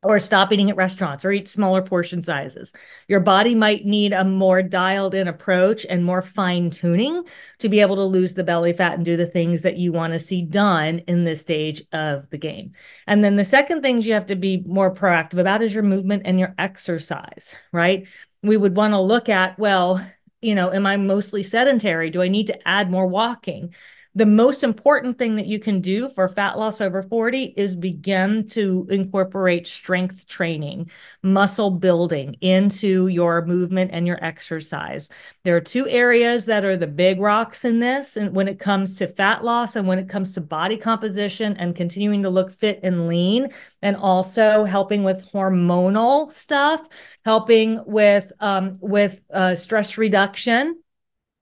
or 0.02 0.18
stop 0.20 0.54
eating 0.54 0.70
at 0.70 0.78
restaurants 0.78 1.26
or 1.26 1.32
eat 1.32 1.48
smaller 1.48 1.82
portion 1.82 2.22
sizes. 2.22 2.72
Your 3.08 3.20
body 3.20 3.54
might 3.54 3.86
need 3.86 4.14
a 4.14 4.24
more 4.24 4.64
dialed 4.64 5.14
in 5.14 5.28
approach 5.28 5.86
and 5.90 6.06
more 6.06 6.22
fine 6.22 6.70
tuning 6.70 7.24
to 7.60 7.68
be 7.68 7.82
able 7.82 7.98
to 7.98 8.04
lose 8.04 8.34
the 8.34 8.44
belly 8.44 8.72
fat 8.72 8.94
and 8.94 9.04
do 9.04 9.18
the 9.18 9.26
things 9.26 9.64
that 9.64 9.78
you 9.78 9.92
want 9.92 10.14
to 10.14 10.20
see 10.20 10.42
done 10.42 11.00
in 11.00 11.26
this 11.26 11.42
stage 11.42 11.84
of 11.92 12.30
the 12.30 12.38
game. 12.38 12.72
And 13.08 13.24
then 13.24 13.36
the 13.36 13.44
second 13.44 13.82
things 13.82 14.08
you 14.08 14.14
have 14.14 14.28
to 14.28 14.38
be 14.38 14.64
more 14.66 14.94
proactive 14.94 15.40
about 15.40 15.62
is 15.62 15.74
your 15.74 15.84
movement 15.84 16.24
and 16.26 16.40
your 16.40 16.56
exercise, 16.58 17.56
right? 17.74 18.08
We 18.42 18.56
would 18.56 18.78
want 18.78 18.94
to 18.94 19.02
look 19.02 19.28
at, 19.28 19.60
well, 19.60 20.06
you 20.42 20.56
know, 20.56 20.72
am 20.72 20.86
I 20.86 20.96
mostly 20.96 21.44
sedentary? 21.44 22.10
Do 22.10 22.22
I 22.22 22.30
need 22.30 22.48
to 22.48 22.68
add 22.68 22.90
more 22.90 23.06
walking? 23.06 23.74
The 24.16 24.26
most 24.26 24.64
important 24.64 25.20
thing 25.20 25.36
that 25.36 25.46
you 25.46 25.60
can 25.60 25.82
do 25.82 26.10
for 26.10 26.28
fat 26.28 26.58
loss 26.58 26.82
over 26.82 27.04
40 27.04 27.54
is 27.56 27.76
begin 27.76 28.48
to 28.50 28.88
incorporate 28.90 29.68
strength 29.68 30.28
training, 30.28 30.90
muscle 31.22 31.70
building 31.70 32.36
into 32.42 33.08
your 33.08 33.46
movement 33.46 33.92
and 33.94 34.08
your 34.08 34.24
exercise. 34.24 35.10
There 35.44 35.56
are 35.56 35.62
two 35.62 35.88
areas 35.88 36.46
that 36.46 36.66
are 36.66 36.76
the 36.76 36.88
big 36.88 37.20
rocks 37.20 37.66
in 37.66 37.80
this 37.80 38.18
and 38.18 38.36
when 38.36 38.48
it 38.48 38.58
comes 38.58 38.96
to 38.96 39.08
fat 39.08 39.44
loss 39.44 39.76
and 39.76 39.88
when 39.88 40.00
it 40.00 40.10
comes 40.10 40.34
to 40.34 40.42
body 40.42 40.78
composition 40.78 41.56
and 41.58 41.76
continuing 41.76 42.24
to 42.24 42.32
look 42.32 42.52
fit 42.52 42.80
and 42.82 43.08
lean 43.08 43.50
and 43.84 43.96
also 43.96 44.64
helping 44.64 45.04
with 45.04 45.32
hormonal 45.32 46.32
stuff, 46.34 46.82
helping 47.26 47.84
with 47.86 48.32
um, 48.40 48.78
with 48.82 49.24
uh, 49.32 49.54
stress 49.54 50.00
reduction 50.00 50.82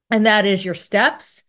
and 0.10 0.26
that 0.26 0.46
is 0.46 0.64
your 0.64 0.74
steps 0.74 1.44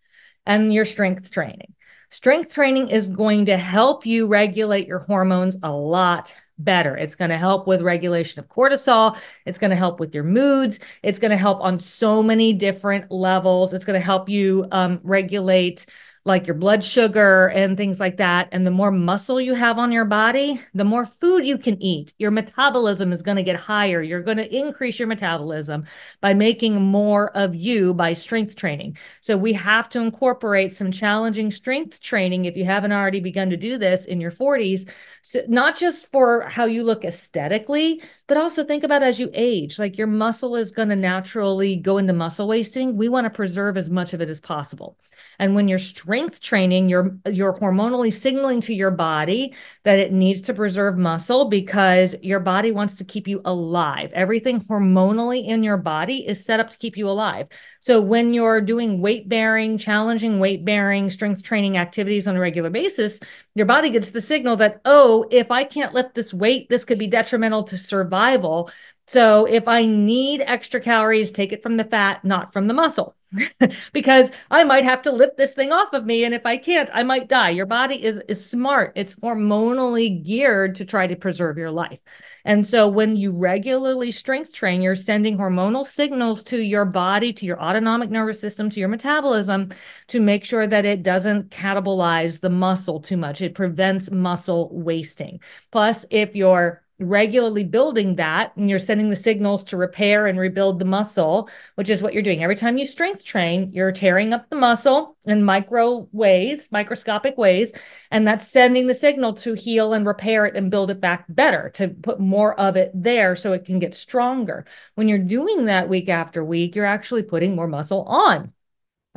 and 0.48 0.72
your 0.74 0.84
strength 0.84 1.30
training. 1.30 1.74
Strength 2.11 2.54
training 2.54 2.88
is 2.88 3.06
going 3.06 3.46
to 3.46 3.56
help 3.58 4.06
you 4.06 4.26
regulate 4.26 4.88
your 4.88 5.00
hormones 5.00 5.56
a 5.62 5.70
lot 5.70 6.34
better. 6.58 6.96
It's 6.96 7.14
going 7.14 7.30
to 7.30 7.37
help 7.37 7.66
with 7.66 7.82
regulation 7.82 8.40
of 8.40 8.48
cortisol. 8.48 9.16
It's 9.44 9.58
going 9.58 9.70
to 9.70 9.76
help 9.76 10.00
with 10.00 10.14
your 10.14 10.24
moods. 10.24 10.80
It's 11.02 11.18
going 11.18 11.30
to 11.30 11.37
help 11.37 11.61
on 11.61 11.78
so 11.78 12.22
many 12.22 12.52
different 12.52 13.11
levels. 13.11 13.72
It's 13.72 13.84
going 13.84 14.00
to 14.00 14.04
help 14.04 14.28
you 14.28 14.66
um, 14.72 15.00
regulate 15.02 15.87
like 16.28 16.46
your 16.46 16.54
blood 16.54 16.84
sugar 16.84 17.48
and 17.48 17.76
things 17.76 17.98
like 17.98 18.18
that. 18.18 18.48
And 18.52 18.66
the 18.66 18.70
more 18.70 18.92
muscle 18.92 19.40
you 19.40 19.54
have 19.54 19.78
on 19.78 19.90
your 19.90 20.04
body, 20.04 20.60
the 20.74 20.84
more 20.84 21.06
food 21.06 21.44
you 21.44 21.58
can 21.58 21.82
eat. 21.82 22.12
Your 22.18 22.30
metabolism 22.30 23.12
is 23.12 23.22
going 23.22 23.38
to 23.38 23.42
get 23.42 23.56
higher. 23.56 24.02
You're 24.02 24.22
going 24.22 24.36
to 24.36 24.56
increase 24.56 24.98
your 24.98 25.08
metabolism 25.08 25.86
by 26.20 26.34
making 26.34 26.80
more 26.80 27.36
of 27.36 27.54
you 27.54 27.94
by 27.94 28.12
strength 28.12 28.54
training. 28.54 28.96
So 29.20 29.36
we 29.36 29.54
have 29.54 29.88
to 29.88 30.00
incorporate 30.00 30.72
some 30.72 30.92
challenging 30.92 31.50
strength 31.50 32.00
training 32.00 32.44
if 32.44 32.56
you 32.56 32.64
haven't 32.64 32.92
already 32.92 33.20
begun 33.20 33.50
to 33.50 33.56
do 33.56 33.78
this 33.78 34.04
in 34.04 34.20
your 34.20 34.30
40s 34.30 34.88
so 35.22 35.42
not 35.48 35.76
just 35.76 36.11
for 36.11 36.42
how 36.42 36.64
you 36.64 36.85
look 36.85 37.04
aesthetically, 37.04 38.02
but 38.26 38.37
also 38.37 38.64
think 38.64 38.85
about 38.85 39.02
as 39.02 39.18
you 39.18 39.31
age. 39.33 39.78
Like 39.78 39.98
your 39.98 40.07
muscle 40.07 40.57
is 40.57 40.70
going 40.70 40.88
to 40.90 40.96
naturally 40.96 41.76
go 41.76 41.98
into 41.98 42.12
muscle 42.12 42.46
wasting. 42.46 42.96
We 42.96 43.09
want 43.09 43.24
to 43.24 43.31
preserve 43.31 43.76
as 43.76 43.90
much 43.90 44.12
of 44.12 44.20
it 44.20 44.28
as 44.28 44.40
possible. 44.40 44.98
And 45.38 45.54
when 45.54 45.68
you're 45.68 45.78
strength 45.78 46.40
training, 46.40 46.88
you're 46.88 47.16
you're 47.31 47.54
hormonally 47.54 48.12
signaling 48.12 48.61
to 48.62 48.74
your 48.74 48.90
body 48.90 49.54
that 49.85 49.98
it 49.98 50.12
needs 50.12 50.42
to 50.42 50.54
preserve 50.54 50.96
muscle 50.96 51.46
because 51.46 52.14
your 52.22 52.40
body 52.40 52.70
wants 52.70 52.96
to 52.96 53.04
keep 53.04 53.26
you 53.28 53.40
alive. 53.44 54.12
Everything 54.12 54.61
hormonally 54.61 55.46
in 55.46 55.62
your 55.62 55.76
body 55.76 56.26
is 56.26 56.44
set 56.44 56.61
up 56.61 56.70
to 56.70 56.78
keep 56.78 56.96
you 56.96 57.09
alive. 57.09 57.48
So 57.80 58.00
when 58.00 58.34
you're 58.34 58.60
doing 58.60 59.00
weight 59.00 59.28
bearing, 59.28 59.78
challenging 59.78 60.40
weight 60.40 60.64
bearing, 60.64 61.10
strength 61.10 61.42
training 61.42 61.76
activities 61.76 62.26
on 62.26 62.36
a 62.36 62.40
regular 62.40 62.70
basis, 62.70 63.20
your 63.54 63.66
body 63.66 63.90
gets 63.90 64.10
the 64.10 64.20
signal 64.20 64.56
that, 64.56 64.80
oh, 64.84 65.26
if 65.30 65.50
I 65.50 65.64
can't 65.64 65.94
lift 65.94 66.14
this 66.14 66.34
weight, 66.34 66.68
this 66.68 66.84
could 66.84 66.98
be 66.98 67.06
detrimental 67.06 67.64
to 67.64 67.78
survival. 67.78 68.70
So 69.06 69.46
if 69.46 69.68
I 69.68 69.86
need 69.86 70.42
extra 70.42 70.80
calories, 70.80 71.32
take 71.32 71.52
it 71.52 71.62
from 71.62 71.76
the 71.76 71.84
fat, 71.84 72.24
not 72.24 72.52
from 72.52 72.66
the 72.66 72.74
muscle. 72.74 73.16
because 73.92 74.30
I 74.50 74.64
might 74.64 74.84
have 74.84 75.02
to 75.02 75.12
lift 75.12 75.36
this 75.36 75.54
thing 75.54 75.72
off 75.72 75.92
of 75.92 76.04
me. 76.04 76.24
And 76.24 76.34
if 76.34 76.46
I 76.46 76.56
can't, 76.56 76.90
I 76.92 77.02
might 77.02 77.28
die. 77.28 77.50
Your 77.50 77.66
body 77.66 78.02
is, 78.02 78.20
is 78.28 78.48
smart. 78.48 78.92
It's 78.96 79.14
hormonally 79.16 80.24
geared 80.24 80.76
to 80.76 80.84
try 80.84 81.06
to 81.06 81.16
preserve 81.16 81.58
your 81.58 81.70
life. 81.70 81.98
And 82.44 82.66
so 82.66 82.88
when 82.88 83.16
you 83.16 83.33
regularly 83.33 84.12
strength 84.12 84.53
train, 84.53 84.83
you're 84.83 84.94
sending 84.94 85.37
hormonal 85.37 85.87
signals 85.87 86.42
to 86.44 86.59
your 86.59 86.85
body, 86.85 87.33
to 87.35 87.46
your 87.46 87.61
autonomic 87.61 88.11
nervous 88.11 88.40
system, 88.40 88.70
to 88.70 88.81
your 88.81 88.88
metabolism 88.88 89.70
to 90.09 90.20
make 90.20 90.44
sure 90.44 90.66
that 90.66 90.85
it 90.85 91.03
doesn't 91.03 91.51
catabolize 91.51 92.40
the 92.40 92.51
muscle 92.51 93.01
too 93.01 93.16
much. 93.16 93.42
It 93.42 93.55
prevents 93.55 94.11
muscle 94.11 94.68
wasting. 94.72 95.40
Plus, 95.70 96.05
if 96.11 96.35
you're 96.35 96.83
regularly 96.98 97.64
building 97.64 98.16
that 98.16 98.56
and 98.56 98.68
you're 98.68 98.78
sending 98.78 99.11
the 99.11 99.16
signals 99.16 99.62
to 99.64 99.76
repair 99.76 100.26
and 100.26 100.38
rebuild 100.38 100.78
the 100.78 100.84
muscle, 100.84 101.48
which 101.76 101.90
is 101.90 102.02
what 102.02 102.12
you're 102.12 102.22
doing. 102.22 102.42
Every 102.42 102.56
time 102.56 102.76
you 102.76 102.84
strength 102.84 103.24
train, 103.24 103.70
you're 103.72 103.92
tearing 103.92 104.32
up 104.32 104.50
the 104.50 104.56
muscle 104.56 105.16
in 105.24 105.44
micro 105.44 106.08
ways, 106.12 106.70
microscopic 106.72 107.38
ways, 107.38 107.72
and 108.11 108.26
that's 108.26 108.48
sending 108.48 108.87
the 108.87 108.94
signal 108.94 109.34
to 109.34 109.54
heal 109.54 109.92
and 109.92 110.06
repair 110.06 110.44
it 110.46 110.56
and 110.56 110.70
build 110.70 110.90
it 110.90 111.00
back 111.00 111.24
better, 111.28 111.70
to 111.74 111.88
put 111.88 112.18
more 112.18 112.58
of 112.58 112.76
it 112.76 112.90
there 112.94 113.37
so 113.37 113.52
it 113.52 113.64
can 113.64 113.78
get 113.78 113.94
stronger. 113.94 114.64
When 114.94 115.08
you're 115.08 115.18
doing 115.18 115.66
that 115.66 115.88
week 115.88 116.08
after 116.08 116.44
week, 116.44 116.74
you're 116.74 116.84
actually 116.84 117.22
putting 117.22 117.54
more 117.54 117.68
muscle 117.68 118.02
on. 118.04 118.52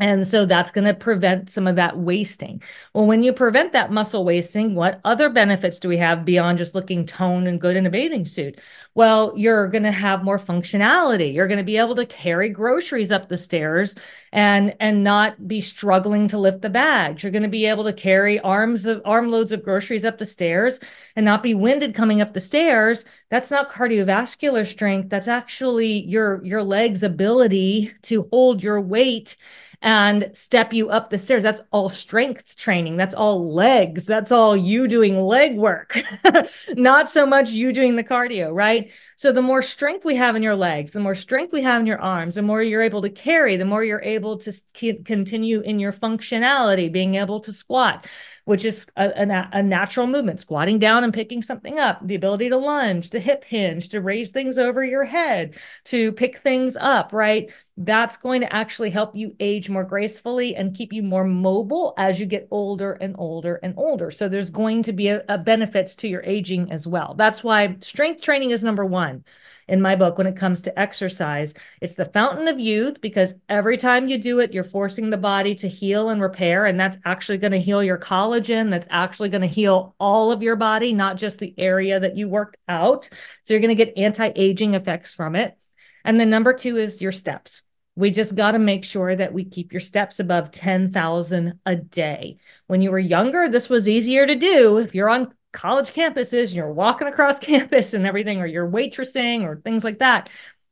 And 0.02 0.26
so 0.26 0.46
that's 0.46 0.72
going 0.72 0.86
to 0.86 0.96
prevent 0.96 1.52
some 1.52 1.68
of 1.68 1.76
that 1.76 1.96
wasting. 1.96 2.64
Well, 2.92 3.06
when 3.06 3.22
you 3.22 3.34
prevent 3.34 3.72
that 3.74 3.92
muscle 3.92 4.26
wasting, 4.26 4.74
what 4.74 5.00
other 5.06 5.30
benefits 5.30 5.78
do 5.78 5.88
we 5.88 5.98
have 5.98 6.26
beyond 6.26 6.58
just 6.58 6.74
looking 6.74 7.06
toned 7.06 7.48
and 7.48 7.62
good 7.62 7.76
in 7.78 7.86
a 7.86 7.92
bathing 7.92 8.26
suit? 8.26 8.60
Well, 8.96 9.32
you're 9.36 9.68
going 9.68 9.84
to 9.84 9.92
have 9.92 10.24
more 10.24 10.40
functionality. 10.40 11.32
You're 11.32 11.48
going 11.48 11.60
to 11.60 11.64
be 11.64 11.78
able 11.78 11.94
to 11.96 12.08
carry 12.08 12.50
groceries 12.50 13.12
up 13.12 13.30
the 13.30 13.38
stairs 13.38 13.94
and 14.34 14.76
and 14.80 15.04
not 15.04 15.48
be 15.48 15.62
struggling 15.62 16.28
to 16.30 16.38
lift 16.40 16.64
the 16.64 16.70
bags. 16.72 17.22
You're 17.22 17.32
going 17.32 17.44
to 17.44 17.50
be 17.50 17.68
able 17.68 17.84
to 17.84 17.94
carry 17.94 18.40
arms 18.40 18.88
of 18.88 19.04
armloads 19.06 19.52
of 19.52 19.64
groceries 19.64 20.04
up 20.04 20.18
the 20.18 20.26
stairs 20.26 20.80
and 21.16 21.26
not 21.26 21.44
be 21.44 21.54
winded 21.54 21.94
coming 21.94 22.22
up 22.22 22.34
the 22.34 22.40
stairs. 22.40 23.06
That's 23.30 23.52
not 23.52 23.72
cardiovascular 23.72 24.66
strength. 24.66 25.10
That's 25.10 25.28
actually 25.28 26.06
your 26.06 26.44
your 26.44 26.64
legs' 26.64 27.04
ability 27.04 27.94
to 28.04 28.28
hold 28.32 28.64
your 28.64 28.82
weight 28.82 29.38
and 29.82 30.30
step 30.34 30.74
you 30.74 30.90
up 30.90 31.10
the 31.10 31.18
stairs. 31.18 31.44
That's 31.44 31.62
all 31.72 31.90
strength 31.90 32.56
training. 32.56 32.98
That's 32.98 33.16
all 33.16 33.52
legs. 33.52 34.06
That's 34.06 34.32
all 34.32 34.56
you 34.56 34.88
doing 34.88 35.20
leg 35.20 35.58
work, 35.58 36.02
not 36.76 37.10
so 37.10 37.26
much 37.26 37.50
you 37.50 37.74
doing 37.74 37.96
the 37.96 38.04
cardio, 38.04 38.54
right? 38.54 38.92
So 39.16 39.32
the 39.32 39.42
more 39.42 39.62
strength 39.62 40.06
we 40.06 40.16
have 40.16 40.36
in 40.36 40.44
your 40.44 40.56
legs, 40.56 40.92
the 40.92 41.00
more 41.00 41.16
strength 41.16 41.52
we 41.52 41.64
have 41.64 41.82
in 41.82 41.88
your 41.88 42.00
arms, 42.00 42.36
the 42.36 42.42
more 42.44 42.62
you're 42.62 42.82
able 42.82 43.02
to 43.02 43.10
carry, 43.10 43.56
the 43.58 43.66
more 43.66 43.84
you're 43.84 44.02
able 44.02 44.38
to 44.38 44.54
continue 45.04 45.62
in 45.62 45.80
your 45.80 45.94
functionality, 45.94 46.92
being 46.92 47.16
able 47.16 47.40
to 47.40 47.52
squat, 47.52 48.06
which 48.46 48.66
is 48.66 48.86
a, 48.96 49.08
a, 49.08 49.50
a, 49.54 49.64
natural 49.64 50.08
movement, 50.08 50.40
squatting 50.40 50.80
down 50.80 51.04
and 51.04 51.14
picking 51.14 51.42
something 51.42 51.80
up, 51.80 52.00
the 52.06 52.16
ability 52.16 52.50
to 52.50 52.58
lunge, 52.58 53.10
to 53.12 53.20
hip 53.20 53.44
hinge, 53.44 53.90
to 53.90 54.02
raise 54.02 54.32
things 54.32 54.58
over 54.58 54.84
your 54.84 55.06
head, 55.06 55.56
to 55.86 56.12
pick 56.12 56.38
things 56.38 56.76
up, 56.76 57.14
right? 57.14 57.52
That's 57.78 58.18
going 58.18 58.42
to 58.42 58.54
actually 58.54 58.90
help 58.90 59.16
you 59.16 59.36
age 59.40 59.70
more 59.70 59.84
gracefully 59.84 60.56
and 60.56 60.76
keep 60.76 60.92
you 60.94 61.04
more 61.04 61.24
mobile 61.24 61.94
as 61.98 62.20
you 62.20 62.26
get 62.26 62.48
older 62.52 62.94
and 62.94 63.16
older 63.18 63.60
and 63.64 63.74
older. 63.78 64.12
So 64.12 64.28
there's 64.28 64.50
going 64.50 64.84
to 64.84 64.94
be 64.94 65.10
a, 65.10 65.24
a 65.30 65.38
benefits 65.38 65.96
to 65.98 66.08
your 66.08 66.24
aging 66.24 66.72
as 66.72 66.88
well. 66.88 67.16
That's 67.16 67.44
why 67.44 67.78
strength 67.80 68.22
training 68.22 68.52
is 68.52 68.64
number 68.64 68.86
one 68.86 69.24
in 69.68 69.82
my 69.82 69.96
book 69.96 70.18
when 70.18 70.28
it 70.28 70.36
comes 70.36 70.62
to 70.64 70.80
exercise. 70.80 71.54
It's 71.82 71.96
the 71.96 72.06
fountain 72.06 72.48
of 72.48 72.60
youth 72.60 73.02
because 73.02 73.34
every 73.50 73.78
time 73.78 74.08
you 74.08 74.18
do 74.18 74.40
it, 74.40 74.54
you're 74.54 74.64
forcing 74.64 75.10
the 75.10 75.18
body 75.18 75.56
to 75.56 75.68
heal 75.68 76.10
and 76.10 76.22
repair. 76.22 76.66
And 76.66 76.80
that's 76.80 76.98
actually 77.06 77.38
going 77.38 77.52
to 77.52 77.60
heal 77.60 77.84
your 77.84 77.98
collagen. 77.98 78.70
That's 78.70 78.88
actually 78.90 79.30
going 79.30 79.42
to 79.42 79.48
heal 79.48 79.96
all 80.00 80.32
of 80.32 80.44
your 80.44 80.56
body, 80.56 80.94
not 80.94 81.18
just 81.18 81.40
the 81.40 81.54
area 81.58 82.00
that 82.00 82.18
you 82.18 82.28
worked 82.28 82.58
out. 82.68 83.10
So 83.44 83.54
you're 83.54 83.62
going 83.62 83.76
to 83.76 83.86
get 83.86 83.98
anti 83.98 84.32
aging 84.36 84.74
effects 84.74 85.14
from 85.14 85.36
it. 85.36 85.58
And 86.04 86.20
then 86.20 86.30
number 86.30 86.54
two 86.54 86.78
is 86.78 87.02
your 87.02 87.12
steps. 87.12 87.62
We 87.96 88.10
just 88.10 88.36
got 88.36 88.52
to 88.52 88.60
make 88.60 88.86
sure 88.86 89.16
that 89.16 89.34
we 89.34 89.44
keep 89.44 89.74
your 89.74 89.82
steps 89.82 90.20
above 90.20 90.52
10,000 90.52 91.60
a 91.66 91.76
day. 91.76 92.38
When 92.68 92.82
you 92.82 92.90
were 92.90 93.00
younger, 93.00 93.50
this 93.50 93.70
was 93.70 93.90
easier 93.90 94.26
to 94.26 94.36
do. 94.36 94.78
If 94.78 94.96
you're 94.96 95.10
on 95.10 95.34
college 95.52 95.92
campuses 95.92 96.48
and 96.48 96.54
you're 96.54 96.74
walking 96.74 97.08
across 97.08 97.40
campus 97.52 97.94
and 97.94 98.06
everything, 98.06 98.42
or 98.42 98.46
you're 98.46 98.70
waitressing 98.70 99.44
or 99.44 99.58
things 99.58 99.84
like 99.84 100.00
that. 100.00 100.30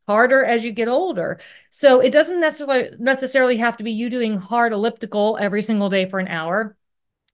Harder 0.07 0.43
as 0.43 0.63
you 0.63 0.71
get 0.71 0.87
older. 0.87 1.39
So 1.69 1.99
it 1.99 2.11
doesn't 2.11 2.39
necessarily 2.39 2.89
necessarily 2.97 3.57
have 3.57 3.77
to 3.77 3.83
be 3.83 3.91
you 3.91 4.09
doing 4.09 4.37
hard 4.37 4.73
elliptical 4.73 5.37
every 5.39 5.61
single 5.61 5.89
day 5.89 6.09
for 6.09 6.19
an 6.19 6.27
hour. 6.27 6.75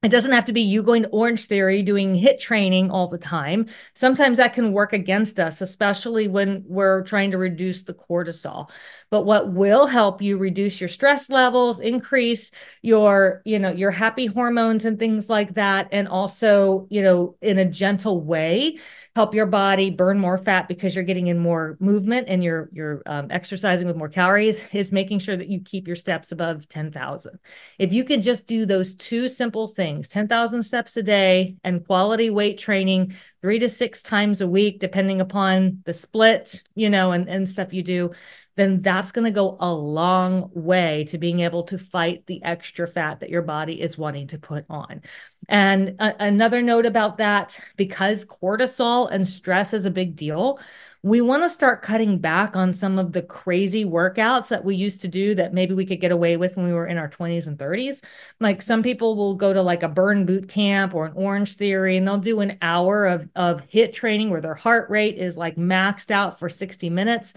It 0.03 0.09
doesn't 0.09 0.33
have 0.33 0.45
to 0.45 0.53
be 0.53 0.61
you 0.61 0.83
going 0.83 1.01
to 1.03 1.09
Orangetheory 1.09 1.83
doing 1.83 2.15
HIIT 2.15 2.39
training 2.39 2.91
all 2.91 3.07
the 3.07 3.17
time. 3.17 3.67
Sometimes 3.95 4.37
that 4.37 4.53
can 4.53 4.71
work 4.71 4.93
against 4.93 5.39
us, 5.39 5.61
especially 5.61 6.27
when 6.27 6.63
we're 6.67 7.01
trying 7.03 7.31
to 7.31 7.39
reduce 7.39 7.81
the 7.83 7.95
cortisol. 7.95 8.69
But 9.09 9.21
what 9.25 9.53
will 9.53 9.87
help 9.87 10.21
you 10.21 10.37
reduce 10.37 10.81
your 10.81 10.87
stress 10.87 11.29
levels, 11.29 11.79
increase 11.79 12.51
your, 12.81 13.41
you 13.45 13.59
know, 13.59 13.71
your 13.71 13.91
happy 13.91 14.25
hormones 14.25 14.85
and 14.85 14.99
things 14.99 15.29
like 15.29 15.53
that, 15.53 15.87
and 15.91 16.07
also, 16.07 16.87
you 16.89 17.01
know, 17.01 17.35
in 17.41 17.59
a 17.59 17.65
gentle 17.65 18.21
way, 18.21 18.77
help 19.15 19.33
your 19.33 19.45
body 19.45 19.89
burn 19.89 20.19
more 20.19 20.37
fat 20.37 20.67
because 20.67 20.93
you're 20.93 21.03
getting 21.03 21.27
in 21.27 21.39
more 21.39 21.77
movement 21.79 22.27
and 22.27 22.43
you're 22.43 22.69
you're 22.73 23.01
um, 23.05 23.27
exercising 23.29 23.87
with 23.87 23.95
more 23.95 24.09
calories 24.09 24.63
is 24.73 24.91
making 24.91 25.19
sure 25.19 25.37
that 25.37 25.47
you 25.47 25.61
keep 25.61 25.87
your 25.87 25.95
steps 25.95 26.31
above 26.31 26.67
10,000. 26.67 27.39
If 27.79 27.93
you 27.93 28.03
could 28.03 28.21
just 28.21 28.45
do 28.45 28.65
those 28.65 28.93
two 28.95 29.29
simple 29.29 29.67
things, 29.67 30.09
10,000 30.09 30.63
steps 30.63 30.97
a 30.97 31.03
day 31.03 31.55
and 31.63 31.85
quality 31.85 32.29
weight 32.29 32.57
training 32.57 33.15
3 33.41 33.59
to 33.59 33.69
6 33.69 34.03
times 34.03 34.41
a 34.41 34.47
week 34.47 34.79
depending 34.79 35.21
upon 35.21 35.81
the 35.85 35.93
split, 35.93 36.61
you 36.75 36.89
know, 36.89 37.11
and 37.11 37.29
and 37.29 37.49
stuff 37.49 37.73
you 37.73 37.83
do, 37.83 38.11
then 38.55 38.81
that's 38.81 39.11
going 39.11 39.25
to 39.25 39.31
go 39.31 39.57
a 39.59 39.71
long 39.71 40.49
way 40.53 41.03
to 41.05 41.17
being 41.17 41.41
able 41.41 41.63
to 41.63 41.77
fight 41.77 42.25
the 42.25 42.41
extra 42.43 42.87
fat 42.87 43.19
that 43.19 43.29
your 43.29 43.41
body 43.41 43.81
is 43.81 43.97
wanting 43.97 44.27
to 44.27 44.37
put 44.37 44.65
on. 44.69 45.01
And 45.47 45.95
a- 45.99 46.23
another 46.23 46.61
note 46.61 46.85
about 46.85 47.17
that 47.17 47.59
because 47.75 48.25
cortisol 48.25 49.09
and 49.11 49.27
stress 49.27 49.73
is 49.73 49.85
a 49.85 49.91
big 49.91 50.15
deal, 50.15 50.59
we 51.05 51.21
want 51.21 51.43
to 51.43 51.49
start 51.51 51.83
cutting 51.83 52.17
back 52.17 52.55
on 52.55 52.73
some 52.73 52.97
of 52.97 53.11
the 53.11 53.21
crazy 53.21 53.85
workouts 53.85 54.47
that 54.47 54.65
we 54.65 54.75
used 54.75 55.01
to 55.01 55.07
do 55.07 55.35
that 55.35 55.53
maybe 55.53 55.75
we 55.75 55.85
could 55.85 56.01
get 56.01 56.11
away 56.11 56.35
with 56.35 56.57
when 56.57 56.65
we 56.65 56.73
were 56.73 56.87
in 56.87 56.97
our 56.97 57.07
20s 57.07 57.45
and 57.45 57.59
30s. 57.59 58.03
Like 58.39 58.59
some 58.63 58.81
people 58.81 59.15
will 59.15 59.35
go 59.35 59.53
to 59.53 59.61
like 59.61 59.83
a 59.83 59.87
burn 59.87 60.25
boot 60.25 60.49
camp 60.49 60.95
or 60.95 61.05
an 61.05 61.13
Orangetheory 61.13 61.95
and 61.95 62.07
they'll 62.07 62.17
do 62.17 62.39
an 62.39 62.57
hour 62.59 63.05
of, 63.05 63.29
of 63.35 63.61
HIIT 63.69 63.93
training 63.93 64.31
where 64.31 64.41
their 64.41 64.55
heart 64.55 64.89
rate 64.89 65.19
is 65.19 65.37
like 65.37 65.57
maxed 65.57 66.09
out 66.09 66.39
for 66.39 66.49
60 66.49 66.89
minutes 66.89 67.35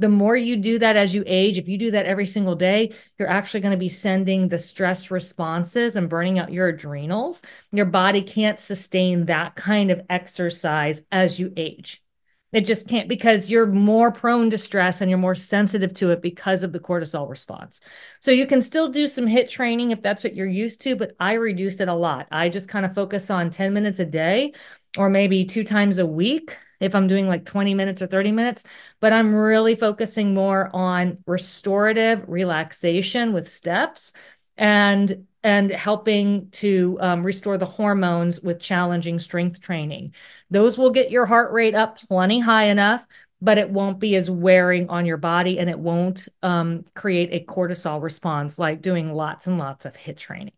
the 0.00 0.08
more 0.08 0.34
you 0.34 0.56
do 0.56 0.78
that 0.78 0.96
as 0.96 1.14
you 1.14 1.22
age, 1.26 1.58
if 1.58 1.68
you 1.68 1.76
do 1.76 1.90
that 1.90 2.06
every 2.06 2.24
single 2.24 2.54
day, 2.54 2.94
you're 3.18 3.28
actually 3.28 3.60
going 3.60 3.72
to 3.72 3.76
be 3.76 3.90
sending 3.90 4.48
the 4.48 4.58
stress 4.58 5.10
responses 5.10 5.94
and 5.94 6.08
burning 6.08 6.38
out 6.38 6.50
your 6.52 6.68
adrenals. 6.68 7.42
Your 7.70 7.84
body 7.84 8.22
can't 8.22 8.58
sustain 8.58 9.26
that 9.26 9.56
kind 9.56 9.90
of 9.90 10.00
exercise 10.08 11.02
as 11.12 11.38
you 11.38 11.52
age. 11.54 12.02
It 12.50 12.62
just 12.62 12.88
can't 12.88 13.10
because 13.10 13.50
you're 13.50 13.66
more 13.66 14.10
prone 14.10 14.48
to 14.50 14.58
stress 14.58 15.02
and 15.02 15.10
you're 15.10 15.18
more 15.18 15.34
sensitive 15.34 15.92
to 15.94 16.10
it 16.12 16.22
because 16.22 16.62
of 16.62 16.72
the 16.72 16.80
cortisol 16.80 17.28
response. 17.28 17.78
So 18.20 18.30
you 18.30 18.46
can 18.46 18.62
still 18.62 18.88
do 18.88 19.06
some 19.06 19.26
HIIT 19.26 19.50
training 19.50 19.90
if 19.90 20.02
that's 20.02 20.24
what 20.24 20.34
you're 20.34 20.46
used 20.46 20.80
to, 20.80 20.96
but 20.96 21.14
I 21.20 21.34
reduce 21.34 21.78
it 21.78 21.88
a 21.88 21.94
lot. 21.94 22.26
I 22.32 22.48
just 22.48 22.68
kind 22.68 22.86
of 22.86 22.94
focus 22.94 23.28
on 23.28 23.50
10 23.50 23.74
minutes 23.74 23.98
a 23.98 24.06
day 24.06 24.54
or 24.96 25.10
maybe 25.10 25.44
two 25.44 25.62
times 25.62 25.98
a 25.98 26.06
week 26.06 26.56
if 26.80 26.94
I'm 26.94 27.06
doing 27.06 27.28
like 27.28 27.44
20 27.44 27.74
minutes 27.74 28.02
or 28.02 28.06
30 28.06 28.32
minutes, 28.32 28.64
but 29.00 29.12
I'm 29.12 29.34
really 29.34 29.74
focusing 29.76 30.34
more 30.34 30.70
on 30.74 31.18
restorative 31.26 32.24
relaxation 32.28 33.32
with 33.32 33.48
steps 33.48 34.12
and 34.56 35.26
and 35.42 35.70
helping 35.70 36.50
to 36.50 36.98
um, 37.00 37.22
restore 37.24 37.56
the 37.56 37.64
hormones 37.64 38.40
with 38.40 38.60
challenging 38.60 39.18
strength 39.18 39.60
training. 39.60 40.14
Those 40.50 40.76
will 40.76 40.90
get 40.90 41.10
your 41.10 41.24
heart 41.24 41.52
rate 41.52 41.74
up 41.74 41.98
plenty 42.08 42.40
high 42.40 42.64
enough, 42.64 43.02
but 43.40 43.56
it 43.56 43.70
won't 43.70 43.98
be 43.98 44.16
as 44.16 44.30
wearing 44.30 44.90
on 44.90 45.06
your 45.06 45.16
body 45.16 45.58
and 45.58 45.70
it 45.70 45.78
won't 45.78 46.28
um, 46.42 46.84
create 46.94 47.30
a 47.32 47.44
cortisol 47.44 48.02
response 48.02 48.58
like 48.58 48.82
doing 48.82 49.14
lots 49.14 49.46
and 49.46 49.58
lots 49.58 49.86
of 49.86 49.94
HIIT 49.96 50.18
training. 50.18 50.52